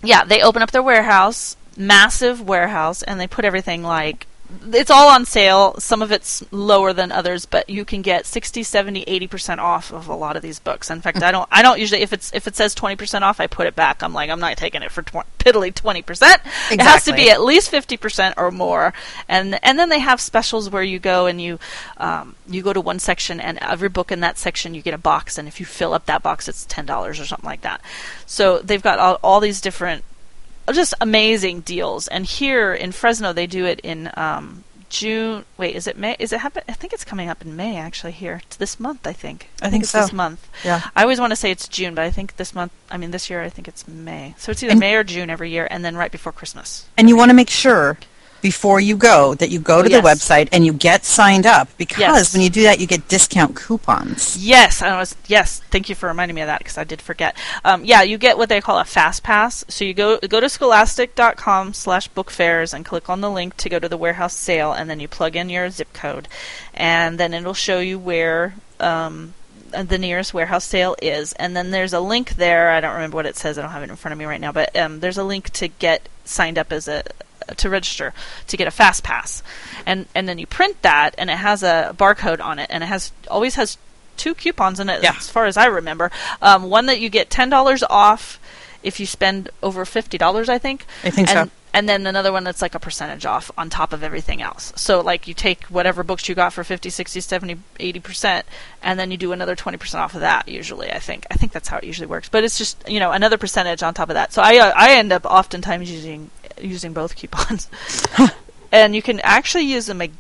[0.05, 4.27] yeah, they open up their warehouse, massive warehouse, and they put everything like
[4.73, 5.75] it's all on sale.
[5.79, 10.09] Some of it's lower than others, but you can get 60, 70, 80% off of
[10.09, 10.91] a lot of these books.
[10.91, 13.47] In fact, I don't I don't usually if it's if it says 20% off, I
[13.47, 14.03] put it back.
[14.03, 16.39] I'm like, I'm not taking it for tw- piddly 20%.
[16.71, 18.93] It has to be at least 50% or more.
[19.29, 21.59] And and then they have specials where you go and you
[21.97, 24.99] um, you go to one section and every book in that section you get a
[24.99, 27.81] box and if you fill up that box it's $10 or something like that.
[28.27, 30.05] So they've got all, all these different
[30.75, 32.09] just amazing deals.
[32.09, 35.45] And here in Fresno, they do it in um, June.
[35.57, 36.17] Wait, is it May?
[36.19, 36.63] Is it happen?
[36.69, 37.77] I think it's coming up in May.
[37.77, 39.07] Actually, here it's this month.
[39.07, 39.49] I think.
[39.63, 40.01] I think it's so.
[40.01, 40.49] this month.
[40.65, 40.83] Yeah.
[40.95, 42.73] I always want to say it's June, but I think this month.
[42.91, 44.35] I mean, this year I think it's May.
[44.39, 46.87] So it's either And- May or June every year, and then right before Christmas.
[46.97, 47.99] And you want to make sure
[48.43, 50.03] before you go that you go to yes.
[50.03, 52.33] the website and you get signed up because Yes.
[52.33, 54.37] when you do that you get discount coupons.
[54.39, 55.17] Yes, I was.
[55.27, 57.37] Yes, thank you for reminding me of that because I did forget.
[57.65, 59.65] Um, yeah, you get what they call a fast pass.
[59.69, 63.69] So you go go to scholastic.com slash book fairs and click on the link to
[63.69, 66.29] go to the warehouse sale, and then you plug in your zip code,
[66.75, 68.55] and then it'll show you where.
[68.79, 69.35] Um,
[69.73, 72.71] the nearest warehouse sale is, and then there's a link there.
[72.71, 73.59] I don't remember what it says.
[73.59, 75.51] I don't have it in front of me right now, but um, there's a link
[75.55, 77.03] to get signed up as a
[77.57, 78.13] to register
[78.49, 79.43] to get a fast pass,
[79.85, 82.87] and and then you print that, and it has a barcode on it, and it
[82.87, 83.79] has always has
[84.17, 85.15] two coupons in it, Yeah.
[85.17, 86.11] as far as I remember.
[86.41, 88.39] Um, one that you get ten dollars off
[88.83, 90.85] if you spend over fifty dollars, I think.
[91.05, 91.41] I think so.
[91.43, 94.73] and, and then another one that's like a percentage off on top of everything else.
[94.77, 98.45] So like you take whatever books you got for 50, 60, 70, 80%,
[98.83, 101.27] and then you do another 20% off of that usually, I think.
[101.31, 102.31] I think that's how it usually works.
[102.31, 104.33] But it's just, you know, another percentage on top of that.
[104.33, 106.31] So I uh, I end up oftentimes using
[106.61, 107.69] using both coupons.
[108.73, 110.19] and you can actually use them again.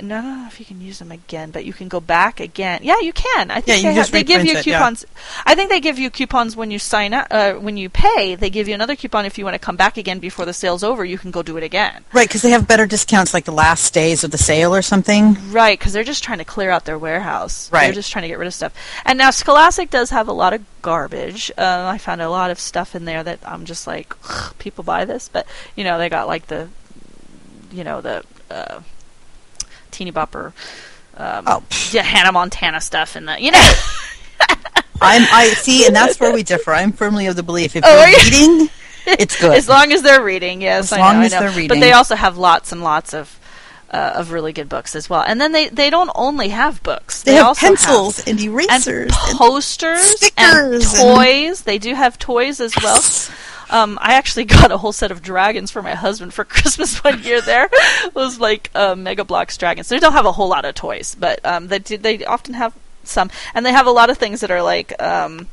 [0.00, 2.40] No, I don't know if you can use them again, but you can go back
[2.40, 2.80] again.
[2.82, 3.50] Yeah, you can.
[3.50, 4.78] I think Yeah, they, just they give you reprint it, yeah.
[4.78, 5.06] coupons.
[5.44, 7.26] I think they give you coupons when you sign up.
[7.30, 9.96] Uh, when you pay, they give you another coupon if you want to come back
[9.96, 11.04] again before the sale's over.
[11.04, 12.04] You can go do it again.
[12.12, 15.36] Right, because they have better discounts like the last days of the sale or something.
[15.50, 17.70] Right, because they're just trying to clear out their warehouse.
[17.70, 18.74] Right, They're just trying to get rid of stuff.
[19.04, 21.50] And now Scholastic does have a lot of garbage.
[21.56, 24.14] Uh, I found a lot of stuff in there that I'm just like,
[24.58, 26.68] people buy this, but you know they got like the,
[27.72, 28.80] you know the uh,
[29.94, 30.52] teeny bopper,
[31.16, 31.62] um, Oh.
[31.92, 33.72] yeah, Hannah Montana stuff and the you know.
[35.00, 36.72] I'm, I see, and that's where we differ.
[36.72, 38.24] I'm firmly of the belief if Oh, you're you?
[38.56, 38.70] reading,
[39.06, 39.52] it's good.
[39.52, 40.92] As long as they're reading, yes.
[40.92, 41.68] As I long know, as they're reading.
[41.68, 43.38] But they also have lots and lots of
[43.90, 45.22] uh, of really good books as well.
[45.26, 47.22] And then they, they don't only have books.
[47.22, 49.02] they, also have also pencils have and erasers.
[49.02, 51.62] and posters stickers and and- toys.
[51.62, 53.00] They do have toys as well.
[53.70, 57.22] Um, I actually got a whole set of dragons for my husband for Christmas one
[57.22, 57.40] year.
[57.40, 59.88] There it was like uh, Mega Bloks dragons.
[59.88, 62.74] They don't have a whole lot of toys, but um, they do, they often have
[63.04, 65.00] some, and they have a lot of things that are like.
[65.02, 65.48] Um,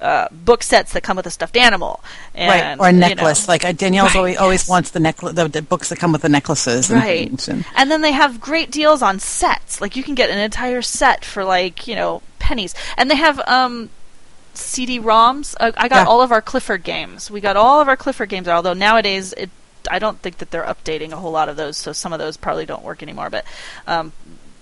[0.00, 2.02] uh, book sets that come with a stuffed animal,
[2.34, 3.48] and, right, or a you know, necklace.
[3.48, 6.20] like uh, Danielle's Right, always, always wants the necklace, the, the books that come with
[6.20, 6.90] the necklaces.
[6.90, 10.28] And right and- and then they have great deals on sets like you can get
[10.28, 13.88] an entire set for like you know pennies and they have um
[14.56, 16.10] cd-roms uh, i got Yeah.
[16.10, 19.50] all of our clifford games we got all of our clifford games although nowadays it
[19.90, 22.36] i don't think that they're updating a whole lot of those so some of those
[22.36, 23.44] probably don't work anymore but
[23.86, 24.12] um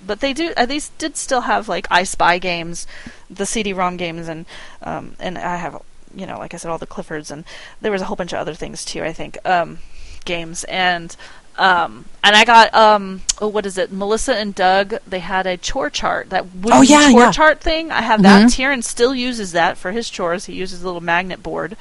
[0.05, 0.53] but they do.
[0.57, 2.88] Uh, these did still have like I Spy games,
[3.30, 4.47] the CD-ROM games, and
[4.82, 5.80] um, and I have
[6.12, 7.45] you know like I said all the Cliffords, and
[7.80, 9.05] there was a whole bunch of other things too.
[9.05, 9.78] I think um,
[10.24, 11.14] games and
[11.59, 13.93] um, and I got um, oh what is it?
[13.93, 17.33] Melissa and Doug they had a chore chart that wooden Oh, yeah, chore yeah.
[17.33, 17.91] chart thing.
[17.91, 18.47] I have that.
[18.47, 18.55] Mhm.
[18.55, 20.47] Tieran still uses that for his chores.
[20.47, 21.77] He uses a little magnet board.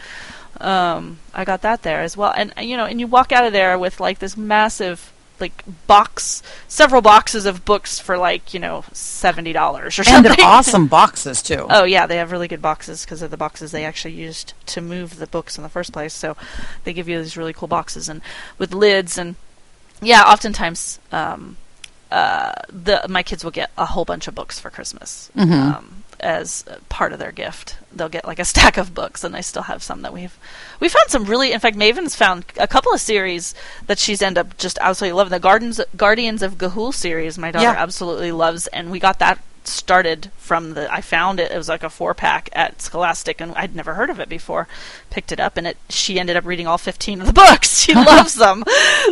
[0.59, 3.53] Um, I got that there as well, and you know, and you walk out of
[3.53, 8.83] there with like this massive like box, several boxes of books for like you know
[8.91, 10.31] seventy dollars or and something.
[10.31, 11.65] And they're awesome boxes too.
[11.69, 14.81] Oh yeah, they have really good boxes because of the boxes they actually used to
[14.81, 16.13] move the books in the first place.
[16.13, 16.37] So
[16.83, 18.21] they give you these really cool boxes and
[18.59, 19.35] with lids and
[20.01, 21.57] yeah, oftentimes um,
[22.11, 25.75] uh, the my kids will get a whole bunch of books for Christmas Mhm.
[25.77, 27.77] um, as part of their gift.
[27.93, 30.37] They'll get like a stack of books, and I still have some that we've
[30.79, 31.51] we found some really.
[31.53, 33.55] In fact, Maven's found a couple of series
[33.87, 35.31] that she's ended up just absolutely loving.
[35.31, 37.71] The Gardens Guardians of Ga'Hoole series, my daughter Yeah.
[37.81, 41.83] absolutely loves, and we got that started from the I found it it was like
[41.83, 44.67] a four pack at Scholastic and I'd never heard of it before.
[45.09, 47.79] Picked it up and it she ended up reading all 15 of the books.
[47.79, 48.63] She loves them.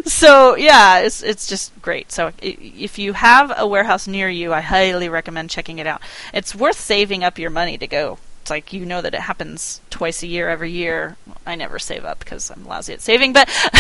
[0.05, 2.11] So yeah it's it's just great.
[2.11, 6.01] So if you have a warehouse near you I highly recommend checking it out.
[6.33, 8.17] It's worth saving up your money to go
[8.49, 12.03] it's like you know that it happens twice a year every year I never save
[12.03, 13.47] up because I'm lousy at saving but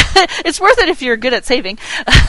[0.45, 1.79] it's worth it if you're good at saving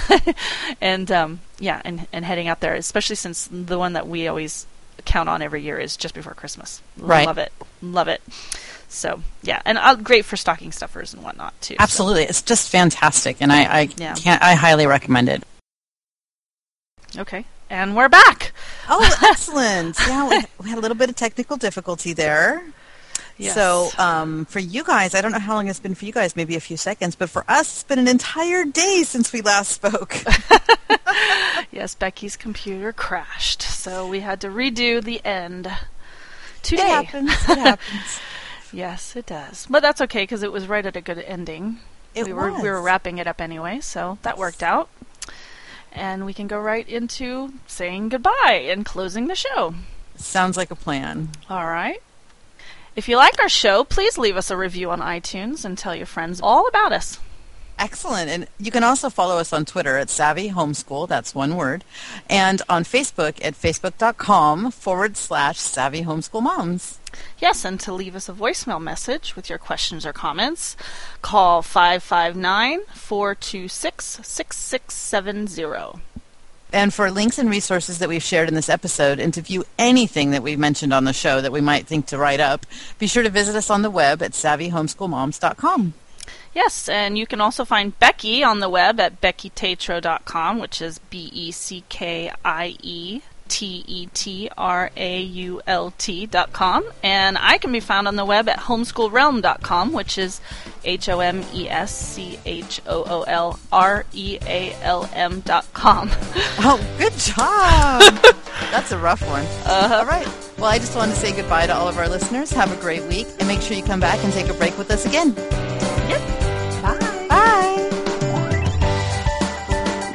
[0.80, 4.66] and um, yeah and, and heading out there especially since the one that we always
[5.04, 7.26] count on every year is just before Christmas Right.
[7.26, 8.22] love it love it
[8.88, 11.82] so yeah and uh, great for stocking stuffers and whatnot too so.
[11.82, 14.14] Absolutely, it's just fantastic, and I, I Yeah.
[14.14, 14.42] can't.
[14.42, 15.42] I highly recommend it.
[17.18, 18.52] okay and we're back
[18.88, 19.96] Oh, excellent!
[20.00, 22.62] yeah, we, had a little bit of technical difficulty there.
[23.38, 23.54] Yes.
[23.54, 26.34] So, um, for you guys, I don't know how long it's been for you guys,
[26.34, 29.70] maybe a few seconds, but for us, it's been an entire day since we last
[29.72, 30.16] spoke.
[31.70, 35.72] yes Beckie's computer crashed so we had to redo the end it
[36.62, 37.30] today happens.
[37.48, 38.20] It happens.
[38.72, 41.78] yes it does but that's okay because it was right at a good ending
[42.14, 44.88] It we were we were wrapping it up anyway, so that worked out.
[45.92, 49.74] And we can go right into saying goodbye and closing the show.
[50.16, 51.30] Sounds like a plan.
[51.48, 52.02] All right.
[52.96, 56.06] If you like our show, please leave us a review on iTunes and tell your
[56.06, 57.18] friends all about us.
[57.80, 58.28] Excellent.
[58.28, 61.82] And you can also follow us on Twitter at Savvy Homeschool, that's one word,
[62.28, 66.98] and on Facebook at facebook.com forward slash Savvy Homeschool Moms.
[67.38, 70.76] Yes, and to leave us a voicemail message with your questions or comments,
[71.22, 76.02] call 559 426 6670.
[76.72, 80.32] And for links and resources that we've shared in this episode, and to view anything
[80.32, 82.66] that we've mentioned on the show that we might think to write up,
[82.98, 85.94] be sure to visit us on the web at savvyhomeschoolmoms.com.
[86.52, 91.30] Yes, and you can also find Beckie on the web at beckietetrault.com, which is B
[91.32, 96.88] E C K I E T E T R A U L T dot com.
[97.02, 100.40] And I can be found on the web at homeschoolrealm dot com, which is
[100.84, 105.40] H O M E S C H O O L R E A L M
[105.40, 106.10] dot com.
[106.62, 108.36] Oh, good job!
[108.70, 109.44] That's a rough one.
[109.64, 109.94] Uh-huh.
[109.96, 110.26] All right.
[110.58, 112.50] Well, I just want to say goodbye to all of our listeners.
[112.52, 114.90] Have a great week, and make sure you come back and take a break with
[114.90, 115.34] us again.
[115.34, 116.20] Yep.
[116.82, 117.19] Bye.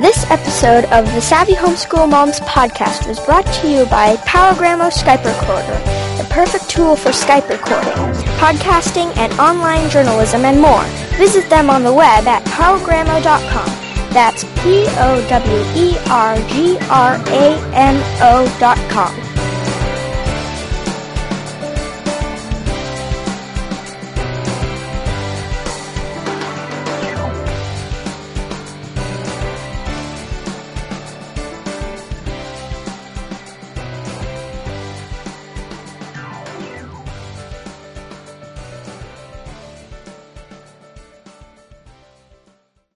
[0.06, 5.26] This episode of the Savvy Homeschool Moms podcast was brought to you by PowerGramo Skype
[5.26, 5.80] Recorder,
[6.22, 7.92] the perfect tool for Skype recording,
[8.38, 10.84] podcasting, and online journalism and more.
[11.18, 13.66] Visit them on the web at powergramo.com.
[14.14, 19.35] That's P O W E R G R A M O dot com.